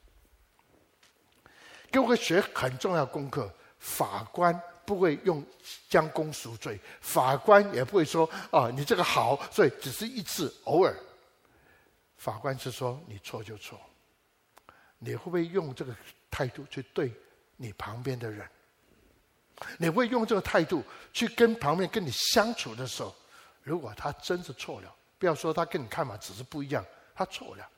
[1.91, 5.43] 给我个学很重要功课，法官不会用
[5.89, 10.95] 将功赎罪，法官也不会说啊你这个好，所以只是一次偶尔。
[12.17, 13.79] 法官是说你错就错，
[14.97, 15.95] 你会不会用这个
[16.29, 17.11] 态度去对
[17.57, 18.47] 你旁边的人？
[19.77, 23.13] 你会用这个态度去跟旁边跟你相处的时候，
[23.63, 26.85] 如果他真是错了，不要说他跟你看法只是不一样。
[27.19, 27.69] 他错了，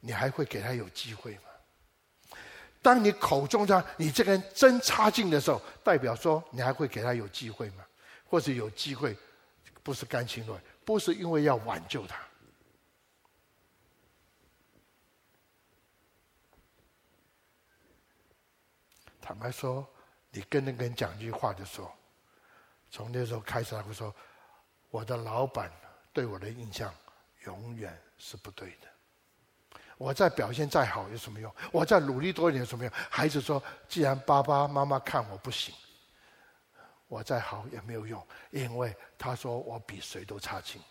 [0.00, 2.36] 你还会给他有机会吗？
[2.82, 7.86] 当你口中讲你这个人真差劲的时候，代表说你还会给他有机会吗？
[8.28, 9.16] 或者有机会，
[9.84, 12.18] 不是甘心乐，不是因为要挽救他。
[19.20, 19.88] 坦白说，
[20.32, 21.92] 你跟那个人讲一句话的时候，
[22.90, 24.12] 从那时候开始，他会说
[24.90, 25.70] ：“我的老板
[26.12, 26.92] 对我的印象
[27.48, 28.88] 永远。”是不对的。
[29.96, 31.54] 我再表现再好有什么用？
[31.70, 32.92] 我再努力多一点有什么用？
[33.08, 35.72] 孩子说：“既然爸爸妈妈看我不行，
[37.06, 38.20] 我再好也没有用，
[38.50, 40.82] 因为他说我比谁都差劲。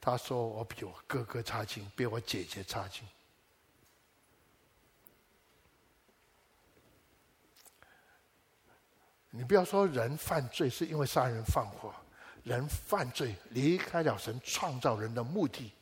[0.00, 3.06] 他说我比我哥哥差劲，比我姐姐差劲。”
[9.28, 11.94] 你不要说人犯罪是因为杀人放火，
[12.46, 15.72] 人犯罪离开了神创造人的目的，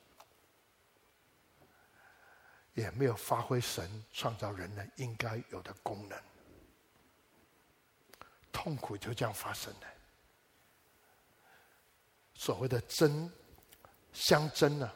[2.72, 6.18] 也没有发挥神创造人的应该有的功能，
[8.50, 9.86] 痛苦就这样发生了。
[12.34, 13.30] 所谓的争、
[14.14, 14.90] 相争呢，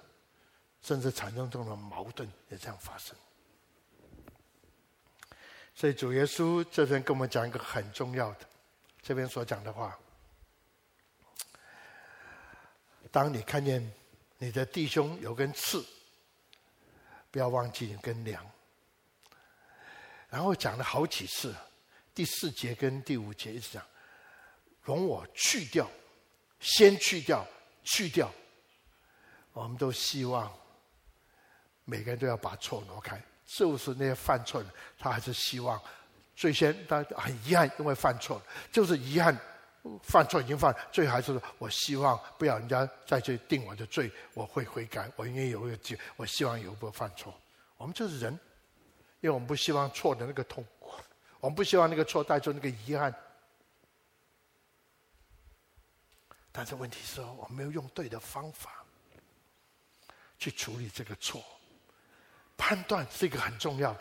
[0.81, 3.15] 甚至产生这种矛盾，也这样发生。
[5.75, 8.49] 所以主耶稣这边跟我们讲一个很重要的，
[9.03, 9.99] 这边所讲的话：
[13.11, 13.93] 当你看见
[14.39, 15.85] 你的弟兄有根刺，
[17.31, 18.45] 不要忘记有根梁。
[20.29, 21.55] 然后讲了好几次，
[22.15, 23.85] 第四节跟第五节一直讲，
[24.83, 25.91] 容我去掉，
[26.61, 27.47] 先去掉，
[27.83, 28.33] 去掉。
[29.53, 30.53] 我们都希望
[31.85, 33.21] 每个人都要把错挪开。
[33.47, 35.81] 就是那些犯错的，他还是希望
[36.37, 39.35] 最先，他很遗憾，因为犯错了，就是遗憾，
[40.03, 47.33] 犯错已经犯，最后还是我希望不要人家再去定我的罪，我会悔改，我应该有一个机，我希望有不犯错。
[47.77, 48.33] 我们就是人，
[49.21, 50.91] 因为我们不希望错的那个痛苦，
[51.41, 53.15] 我们不希望那个错带出那个遗憾。
[56.51, 58.85] 但是问题是，我没有用对的方法
[60.39, 61.43] 去处理这个错。
[62.57, 64.01] 判断是一个很重要的，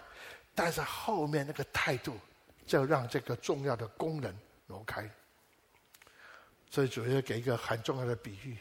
[0.55, 2.17] 但是后面那个态度，
[2.65, 4.35] 就让这个重要的功能
[4.65, 5.07] 挪开。
[6.69, 8.57] 所以主要给一个很重要的比喻，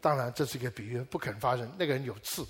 [0.00, 1.70] 当然这是一个比喻，不可能发生。
[1.78, 2.46] 那个人有刺，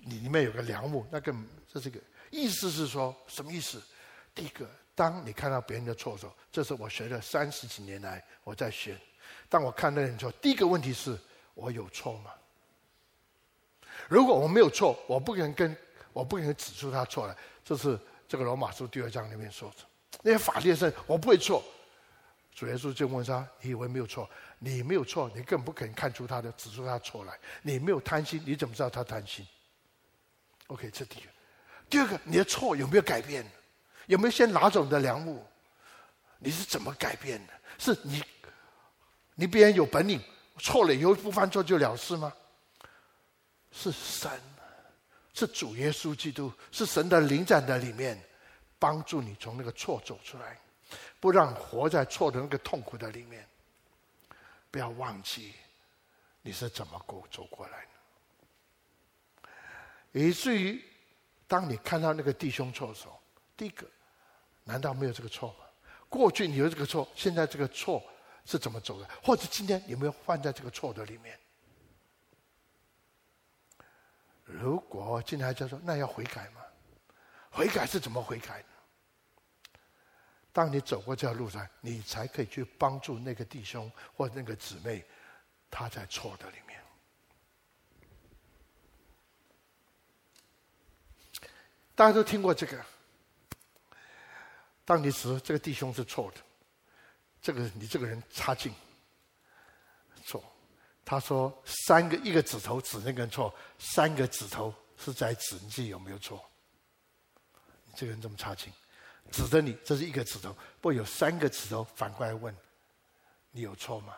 [0.00, 1.34] 你里面有个梁木，那个
[1.72, 1.98] 这是个
[2.30, 3.82] 意思是说什么意思？
[4.34, 8.96] 第一个，当你看到别人的错的时候，这是我学了三十几年来我在学。
[9.48, 11.18] 当我看那个人错，第一个问题是
[11.54, 12.30] 我有错吗？
[14.08, 15.76] 如果我没有错，我不可能跟
[16.12, 17.36] 我不可能指出他错来。
[17.64, 17.98] 这是
[18.28, 19.76] 这个罗马书第二章里面说的。
[20.22, 21.62] 那些法律上我不会错。
[22.58, 24.28] 主耶稣就问他：“你以为没有错？
[24.58, 27.38] 你没有错，你更不可能看出他的指出他错来。
[27.62, 29.46] 你没有贪心，你怎么知道他贪心
[30.66, 31.28] ？”OK，这第一个。
[31.88, 33.48] 第二个，你的错有没有改变？
[34.06, 35.46] 有没有先拿走你的良木？
[36.40, 37.52] 你是怎么改变的？
[37.78, 38.24] 是你
[39.36, 40.20] 你别人有本领，
[40.58, 42.32] 错了以后不犯错就了事吗？
[43.70, 44.28] 是神，
[45.32, 48.20] 是主耶稣基督，是神的灵在里面，
[48.80, 50.58] 帮助你从那个错走出来，
[51.20, 53.46] 不让活在错的那个痛苦的里面。
[54.70, 55.54] 不要忘记
[56.42, 57.86] 你是怎么过走过来
[60.12, 60.84] 的，以至于
[61.46, 63.18] 当你看到那个弟兄错的时候，
[63.56, 63.86] 第一个，
[64.64, 65.64] 难道没有这个错吗？
[66.10, 68.02] 过去你有这个错，现在这个错
[68.44, 69.08] 是怎么走的？
[69.22, 71.38] 或者今天有没有犯在这个错的里面？
[74.44, 76.60] 如果今天还在说，那要悔改吗？
[77.50, 78.62] 悔改是怎么悔改？
[80.52, 85.04] 当你走过这条路上，你才可以去帮助那个弟兄或那个姊妹，
[85.70, 86.80] 他在错的里面。
[91.94, 92.84] 大家都听过这个。
[94.84, 96.40] 当你指这个弟兄是错的，
[97.42, 98.72] 这个你这个人差劲。
[100.24, 100.42] 错
[101.04, 106.44] 他说：“三个一个指头指那个人错，三个指头是在指你自己有没有错？
[107.84, 108.70] 你这个人这么差劲，
[109.30, 112.54] 指着你，这是一个指头，不有三个指头反过来问，
[113.50, 114.14] 你有错吗？”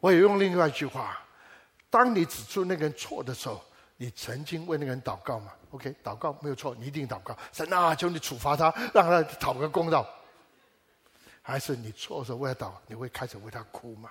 [0.00, 1.18] 我也用另外一句话：
[1.90, 3.62] 当你指出那个人错的时候，
[3.98, 7.36] 你曾经为那个人祷告吗？OK，祷告没有错，你一定祷告。
[7.52, 10.08] 神啊，求你处罚他，让他讨个公道。
[11.42, 14.10] 还是你错的时候为他祷，你会开始为他哭吗？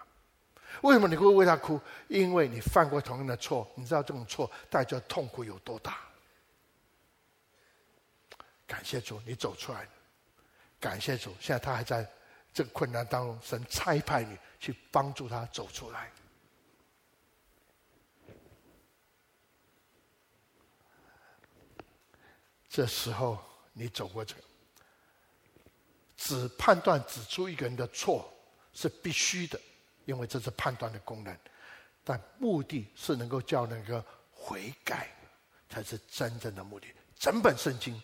[0.82, 1.82] 为什么你会为他哭？
[2.07, 5.97] 因为你犯过同样的错，你知道这种错带着痛苦有多大。
[8.70, 9.88] 感谢主，你走出来。
[10.80, 12.07] 感谢主，现在他还在
[12.53, 16.11] 这个困难当中，神差派你去帮助他走出来。
[22.70, 23.43] 这时候
[23.74, 24.41] 你走过这个。
[26.15, 28.32] 只判断指出一个人的错
[28.74, 29.59] 是必须的，
[30.05, 31.36] 因为这是判断的功能。
[32.03, 35.09] 但目的是能够叫那个悔改，
[35.70, 36.88] 才是真正的目的。
[37.17, 37.99] 整本圣经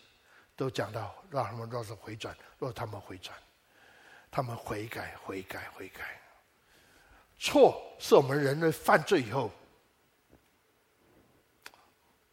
[0.56, 3.36] 都讲到，让他们若是回转，若他们回转，
[4.30, 6.18] 他们悔改、悔改、悔改。
[7.38, 9.50] 错是我们人类犯罪以后，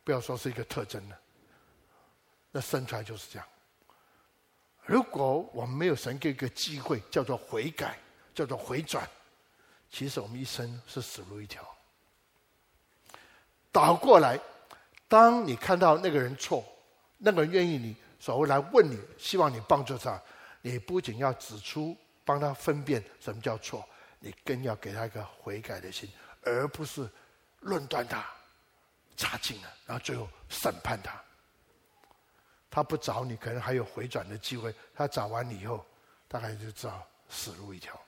[0.05, 1.19] 不要说是一个特征了，
[2.51, 3.45] 那生出来就是这样。
[4.86, 7.97] 如果我们没有神给一个机会，叫做悔改，
[8.34, 9.05] 叫做回转，
[9.89, 11.65] 其实我们一生是死路一条。
[13.71, 14.39] 倒过来，
[15.07, 16.65] 当你看到那个人错，
[17.17, 20.17] 那个人愿意你所谓来问你，希望你帮助他，
[20.61, 21.93] 你不仅要指出
[22.24, 23.86] 帮他分辨什么叫错，
[24.21, 26.09] 你更要给他一个悔改的心，
[26.41, 27.05] 而不是
[27.59, 28.26] 论断他、
[29.17, 31.21] 查禁了，然后最后审判他。
[32.71, 35.86] 他不找你，可能还有回转的机会；他找完你以后，
[36.30, 37.99] 大概就知道死路一条。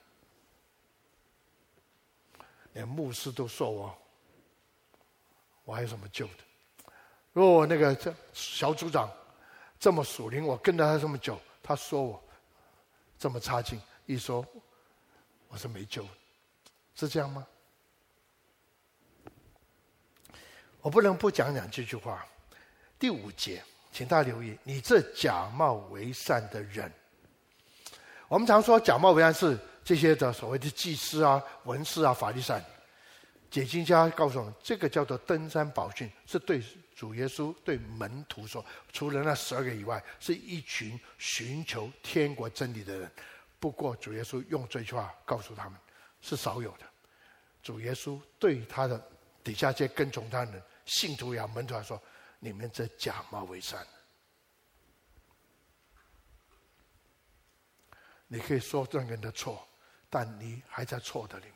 [2.72, 3.98] 连牧师都说我，
[5.64, 6.90] 我还有什么救的？
[7.34, 7.94] 如果我那个
[8.32, 9.12] 小组长
[9.86, 12.20] 这么属灵，我跟着他这么久，他说我
[13.16, 14.44] 这么差劲，一说
[15.46, 16.08] 我是没救的，
[16.96, 17.46] 是这样吗？
[20.80, 22.26] 我不能不讲讲这句话。
[22.98, 23.62] 第五节，
[23.92, 26.92] 请大家留意：你这假冒为善的人，
[28.26, 29.56] 我们常说假冒为善是。
[29.84, 32.60] 这些的所谓的祭司啊、文士啊、法利赛，
[33.56, 36.62] 解经家告诉我们，这个叫做登山宝训，是对
[36.94, 43.10] 主耶稣对门徒说，除了那十二个以外，是一群寻求天国真理的人。
[43.58, 45.80] 不过主耶稣用这句话告诉他们，
[46.20, 46.84] 是少有的。
[47.62, 49.02] 主耶稣对他的
[49.42, 51.98] 底下这些跟从他的人、信徒呀、门徒来说，
[52.38, 53.86] 你们这假冒伪善。
[58.26, 59.66] 你可以说这个人的错。
[60.08, 61.46] 但你还在错的里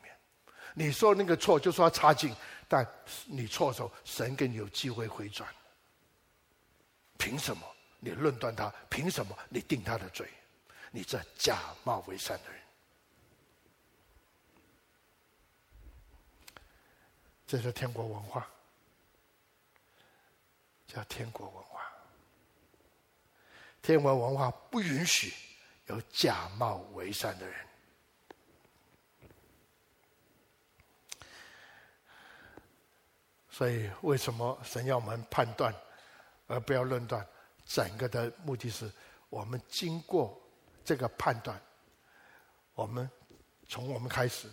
[0.73, 2.35] 你说那个错就说他差劲，
[2.67, 2.87] 但
[3.25, 5.47] 你错的时候，神给你有机会回转。
[7.17, 7.63] 凭什么
[7.99, 8.73] 你论断他？
[8.89, 10.27] 凭什么你定他的罪？
[10.91, 12.61] 你这假冒为善的人，
[17.47, 18.47] 这是天国文化，
[20.87, 21.81] 叫天国文化。
[23.81, 25.33] 天国文化不允许
[25.87, 27.67] 有假冒为善的人。
[33.61, 35.71] 所以，为什么神要我们判断，
[36.47, 37.23] 而不要论断？
[37.63, 38.91] 整个的目的是，
[39.29, 40.35] 我们经过
[40.83, 41.61] 这个判断，
[42.73, 43.07] 我们
[43.67, 44.47] 从我们开始，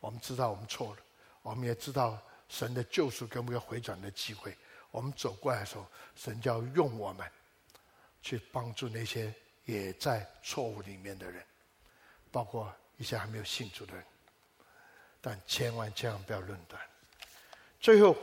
[0.00, 1.00] 我们知道我们错了，
[1.42, 4.52] 我们也知道神的救赎给我们一个回转的机会。
[4.90, 7.24] 我们走过来的时候，神就要用我们
[8.20, 9.32] 去帮助那些
[9.64, 11.40] 也在错误里面的人，
[12.32, 14.04] 包括一些还没有信主的人。
[15.20, 16.82] 但千万千万不要论断。
[17.84, 18.16] 最后，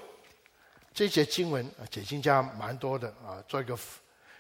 [0.92, 3.78] 这节经文啊，解经家蛮多的啊，做一个，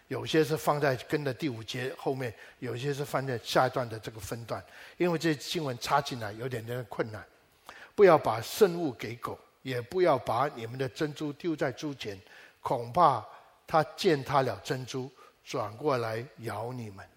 [0.07, 4.65] 有些是放在跟的第五节后面，有些是放在下一段的这个分段，
[4.97, 7.23] 因为这些经文插进来有点点困难。
[7.93, 12.19] 不要把圣物给狗，也不要把你们的珍珠丢在猪前，
[12.59, 13.23] 恐怕
[13.67, 15.07] 它践踏了珍珠，
[15.43, 17.07] 转过来咬你们。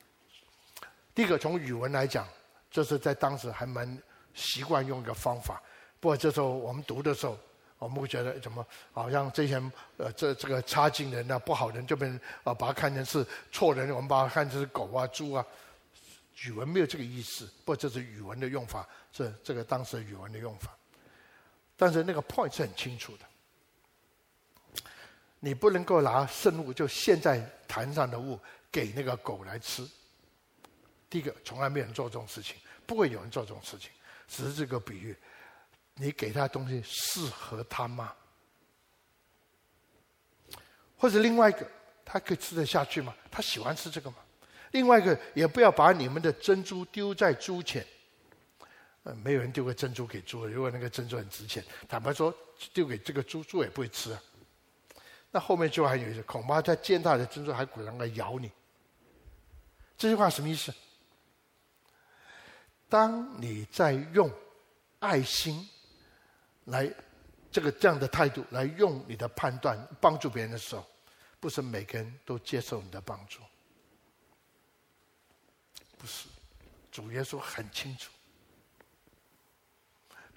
[1.14, 2.28] 第一个从语文来讲，
[2.70, 3.98] 这是在当时还蛮
[4.34, 5.62] 习惯用一个方法，
[6.00, 7.38] 不过这时候我们读的时候。
[7.84, 9.62] 我们会觉得怎么好像这些
[9.98, 15.44] 呃这这个差劲人呐、啊、不好人这边啊把他看成是错人，我们把他看成是狗啊猪啊，
[16.44, 20.74] 语文没有这个意思，不过这是语文的用法，这这个当时语文的用法。
[21.76, 24.82] 但是那个 point 是很清楚的，
[25.40, 28.40] 你不能够拿圣物就现在坛上的物
[28.72, 29.86] 给那个狗来吃。
[31.10, 32.56] 第一个，从来没有人做这种事情，
[32.86, 33.90] 不会有人做这种事情，
[34.26, 35.14] 只是这个比喻。
[35.96, 38.12] 你给他的东西适合他吗？
[40.96, 41.70] 或者另外一个，
[42.04, 43.14] 他可以吃得下去吗？
[43.30, 44.16] 他喜欢吃这个吗？
[44.72, 47.86] 另外一个，也不要把你们的珍珠丢在猪前。
[49.04, 52.34] 呃，没有人丢个珍珠给猪，如果那个珍珠很值钱，坦白说，
[52.72, 54.22] 丢给这个猪，猪也不会吃啊。
[55.30, 58.50] 那后面就还有一个，恐怕在践踏的珍珠还可能来咬你。
[59.96, 60.74] 这句话什么意思？
[62.88, 64.28] 当你在用
[64.98, 65.68] 爱心。
[66.64, 66.90] 来，
[67.50, 70.86] 这个这样的态度来用你的判断帮助别人的时候，
[71.38, 73.40] 不是每个人都接受你的帮助。
[75.98, 76.26] 不是，
[76.90, 78.10] 主耶稣很清楚，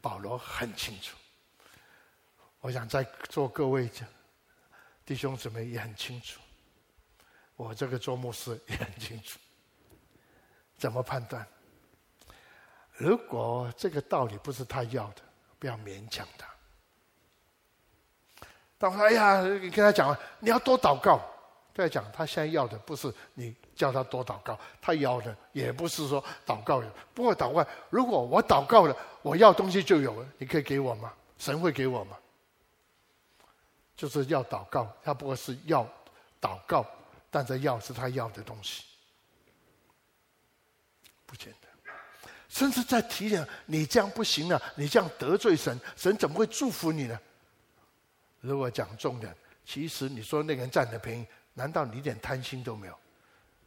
[0.02, 1.16] 保罗很清楚。
[2.60, 3.90] 我想在座各位
[5.06, 6.42] 弟兄姊妹也很清楚，
[7.56, 9.40] 我这个做牧师也很清楚，
[10.78, 11.48] 怎么判断？
[12.98, 15.27] 如果这个道理不是他要的。
[15.60, 16.48] 不要勉强他。
[18.78, 21.20] 当他哎呀，你跟他讲，你要多祷告。
[21.74, 26.82] 跟他讲，他现在要的不是你叫他多祷告，他要的也不是说祷告。
[27.14, 31.14] 不过祷告，如果我祷告了，我要东西就有了，你可以给我吗？
[31.38, 32.18] 神会给我吗？
[33.96, 35.88] 就是要祷告，他不过是要
[36.42, 36.84] 祷告，
[37.30, 38.84] 但这要是他要的东西，
[41.28, 41.67] 不简单。
[42.50, 47.20] 甚至在提醒你这样不行了，你这样得罪神，神怎么会祝福你呢？
[48.40, 49.36] 如果讲重点，
[49.66, 52.98] 其实你说那个人占的便宜，难道你一点贪心都没有？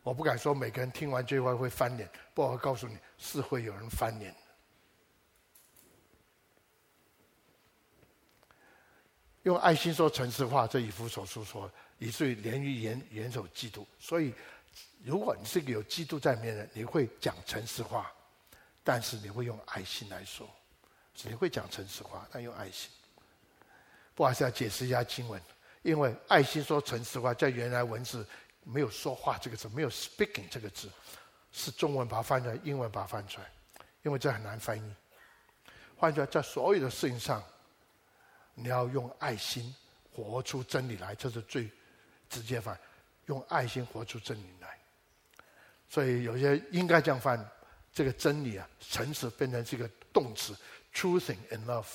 [0.02, 4.34] 我不敢说每个人听完这句话会翻脸，不过我告诉你是会有人翻脸。
[9.42, 13.86] 用爱心说诚实话，这以弗所书说，以至于连于严严守基督。
[13.98, 14.34] 所以，
[15.02, 18.12] 如果你是个有基督在里面的，你会讲诚实话，
[18.82, 20.48] 但是你会用爱心来说。
[21.24, 22.90] 你会讲诚实话，但用爱心。
[24.14, 25.40] 不还是要解释一下经文，
[25.82, 28.26] 因为爱心说诚实话，在原来文字
[28.64, 30.90] 没有说话这个字，没有 speaking 这个字，
[31.52, 33.46] 是中文把它翻出来，英文把它翻出来，
[34.02, 34.94] 因为这很难翻译。
[35.96, 37.42] 换句话，在所有的事情上。
[38.52, 39.74] 你要用爱心
[40.12, 41.70] 活出真理来，这是最
[42.28, 42.76] 直接法。
[43.26, 44.78] 用爱心活出真理来，
[45.88, 47.38] 所以有些应该这样翻：
[47.92, 50.56] 这个真理啊，诚实变成这个动词
[50.94, 51.86] ，truthing in love。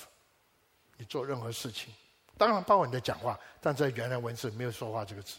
[0.98, 1.94] 你做任何事情，
[2.38, 5.36] 当然包括你的讲话，但在原来文字没有说话这个字，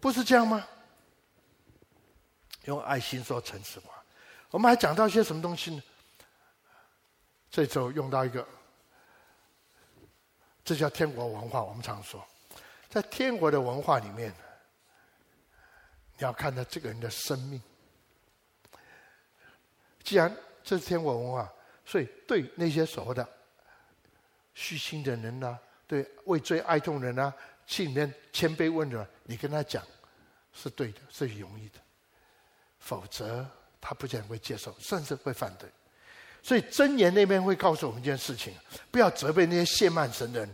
[0.00, 0.66] 不是这样吗？
[2.64, 4.02] 用爱心说诚实话。
[4.50, 5.82] 我们还讲到一些什么东西呢？
[7.50, 8.46] 这周用到一个。
[10.62, 11.62] 这叫天国文化。
[11.62, 12.24] 我们常说，
[12.88, 14.32] 在天国的文化里面，
[16.16, 17.60] 你要看到这个人的生命。
[20.10, 21.48] 既然这是天国文化，
[21.86, 23.24] 所以对那些所谓的
[24.54, 25.56] 虚心的人呐、
[25.86, 27.32] 对为罪哀痛人呐，
[27.64, 29.86] 心里面谦卑温柔，你跟他讲
[30.52, 31.78] 是对的，是容易的。
[32.80, 33.46] 否则，
[33.80, 35.70] 他不见得会接受，甚至会反对。
[36.42, 38.52] 所以箴言那边会告诉我们一件事情：
[38.90, 40.52] 不要责备那些亵慢神的人，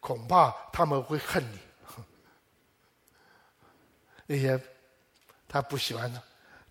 [0.00, 1.58] 恐怕他们会恨你。
[4.26, 4.60] 那些
[5.48, 6.22] 他不喜欢的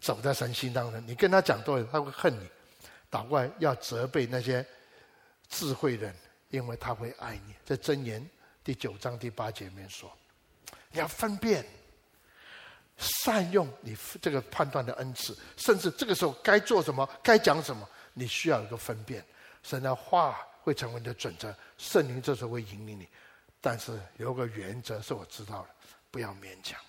[0.01, 2.49] 走在神心当中，你跟他讲多了，他会恨你。
[3.09, 4.65] 倒过来要责备那些
[5.47, 6.15] 智慧人，
[6.49, 7.53] 因为他会爱你。
[7.63, 8.27] 在箴言
[8.63, 10.11] 第九章第八节里面说：
[10.91, 11.65] 你要分辨，
[12.97, 17.87] 善用你这个判断的恩赐，甚至这个时候该做什么，该讲什么。
[18.13, 19.23] 你需要一个分辨，
[19.61, 23.07] 神的话会成为你的准则，圣灵这时候会引领你，
[23.59, 25.69] 但是有个原则是我知道的，
[26.09, 26.79] 不要勉强，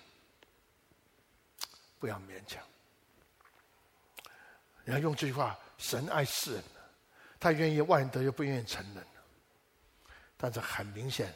[1.99, 2.63] 不要勉强。
[4.83, 6.63] 你要用这句话：神爱世人，
[7.39, 9.05] 他愿意万人得救，又不愿意成人。
[10.37, 11.33] 但是很明显，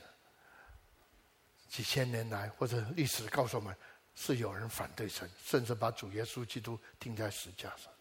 [1.69, 3.75] 几千年来或者历史告诉我们，
[4.15, 7.91] 是有人反对神，甚至把主耶稣基督钉在十字架上。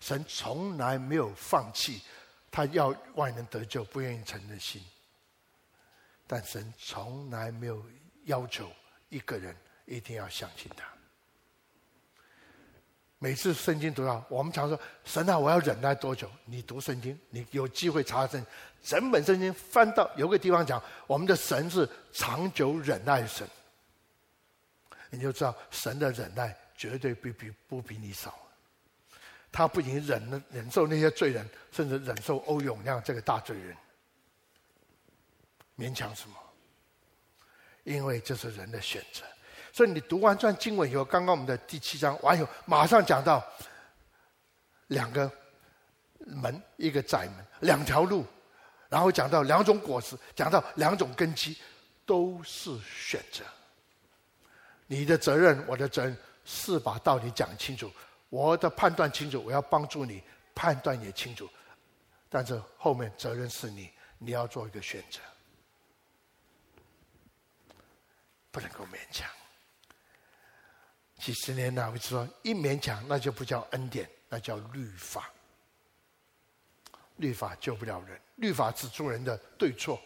[0.00, 2.02] 神从来没有放弃
[2.50, 4.82] 他要万人得救、不愿意成的心，
[6.26, 7.84] 但神从来没有
[8.24, 8.70] 要求
[9.08, 9.56] 一个人
[9.86, 10.93] 一定要相信他。
[13.24, 18.44] 每次圣经读到，我们常说：“神啊，我要忍耐多久？”你读圣经，你有机会查证，
[18.82, 23.48] 整本圣经翻到有个地方讲，我们的神是长久忍耐神，
[25.08, 28.38] 你就知道神的忍耐绝对不比不比你少。
[29.50, 33.74] 他不仅忍忍受那些罪人，甚至忍受欧永亮这个大罪人，
[35.78, 36.36] 勉强什么？
[37.84, 39.24] 因为这是人的选择。
[39.74, 43.44] 所以你读完这段经文以后，刚刚我们的第七章完以后，马上讲到
[44.86, 45.28] 两个
[46.20, 48.24] 门，一个窄门，两条路，
[48.88, 51.58] 然后讲到两种果实，讲到两种根基，
[52.06, 53.42] 都是选择。
[54.86, 57.90] 你的责任，我的责任，是把道理讲清楚。
[58.28, 60.22] 我的判断清楚，我要帮助你
[60.54, 61.50] 判断也清楚，
[62.28, 65.18] 但是后面责任是你，你要做一个选择，
[68.52, 69.28] 不能够勉强。
[71.24, 75.30] 几十年来，我说一勉强，那就不叫恩典，那叫律法。
[77.16, 79.98] 律法救不了人，律法指出人的对错，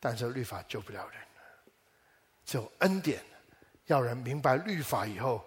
[0.00, 1.20] 但是律法救不了人，
[2.44, 3.24] 只有恩典，
[3.86, 5.44] 要人明白律法以后。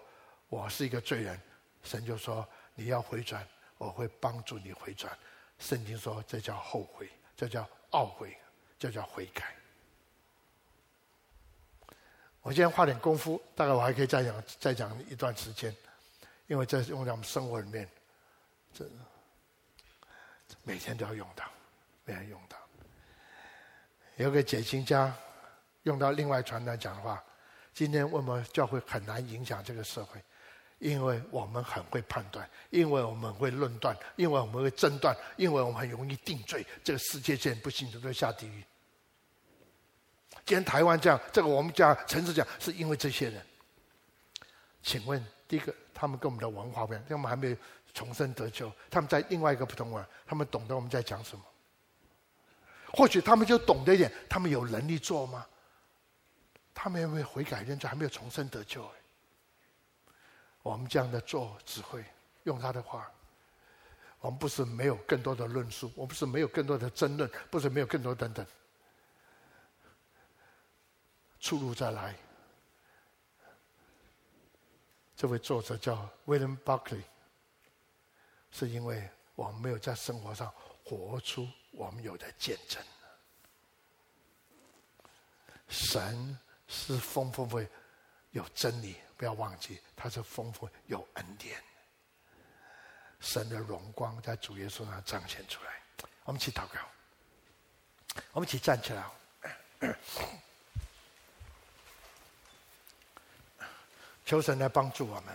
[0.48, 1.38] 我是一个罪人，
[1.82, 5.14] 神就说你要回转，我会帮助你回转。
[5.58, 7.06] 圣经说这叫后悔，
[7.36, 8.34] 这叫懊悔，
[8.78, 9.54] 这叫悔改。
[12.42, 15.74] 我今天花点功夫，大概我还可以再讲再讲一段时间，
[16.48, 17.88] 因为这用在我们生活里面，
[18.74, 18.84] 这
[20.64, 21.44] 每天都要用到，
[22.04, 22.56] 每天用到。
[24.16, 25.14] 有个解经家
[25.84, 27.22] 用到另外传来讲的话，
[27.72, 30.20] 今天我们教会很难影响这个社会？
[30.78, 36.66] 因为我们很会判断，因为我们会论断，因为我们会争断，因为我们很容易定罪。
[36.82, 38.64] 这个世界线不信就会下地狱。
[40.44, 43.40] 既然台湾这样，这个我们讲城市讲，是因为这些人。
[44.82, 47.56] 请问，第一个，他们跟我们的文化不一样，因为我们还没有
[47.94, 51.44] 重生得救，他们在另外一个不同文，他们懂得我们在讲什么。
[52.92, 55.46] 或许他们就懂得一点，他们有能力做吗？
[56.74, 58.84] 他们有没有悔改认罪，还没有重生得救。
[60.62, 62.04] 我们这样的做只会，
[62.44, 63.10] 用他的话。
[64.20, 68.46] 我们不是没有更多的论述，我们不是没有更多的争论，不是没有更多等等。
[71.42, 72.14] 出路再来。
[75.16, 77.02] 这位作者叫 William Buckley，
[78.52, 80.52] 是因为我们没有在生活上
[80.84, 82.82] 活出我们有的见证。
[85.68, 86.38] 神
[86.68, 87.68] 是丰富会
[88.30, 91.60] 有真理，不要忘记，他是丰富有恩典。
[93.18, 95.82] 神的荣光在主耶稣上彰显出来。
[96.24, 96.80] 我们一起祷告，
[98.32, 99.10] 我们一起站起来。
[104.32, 105.34] 求神来帮助我们。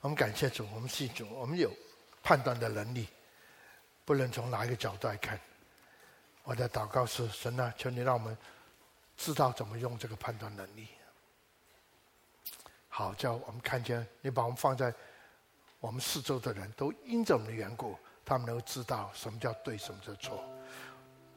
[0.00, 1.68] 我们感谢主，我们信主，我们有
[2.22, 3.08] 判断的能力，
[4.04, 5.36] 不论从哪一个角度来看。
[6.44, 8.38] 我的祷告是：神啊，求你让我们
[9.16, 10.86] 知道怎么用这个判断能力。
[12.88, 14.94] 好，叫我们看见你把我们放在
[15.80, 20.40] 我们四周的人都因着我们的缘故，他们能够知道什么叫对，什么叫错，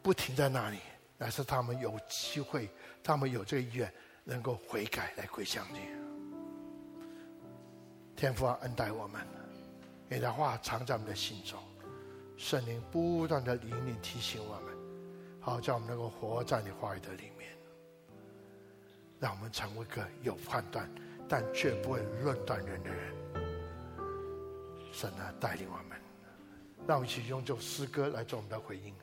[0.04, 0.78] 不停在那里，
[1.18, 2.70] 乃是他们有机会，
[3.04, 3.92] 他们有这个意愿，
[4.24, 5.80] 能够悔改来归向你，
[8.16, 9.22] 天父啊，恩待我们，
[10.08, 11.60] 你的话藏在我们的心中，
[12.38, 14.78] 圣灵不断的引领提醒我们，
[15.40, 17.50] 好叫我们能够活在你话语的里面，
[19.20, 20.90] 让我们成为一个有判断
[21.28, 23.14] 但却不会论断人的人。
[24.94, 26.00] 神啊，带领我们，
[26.86, 28.94] 让我们一起用这首诗歌来做我们的回应。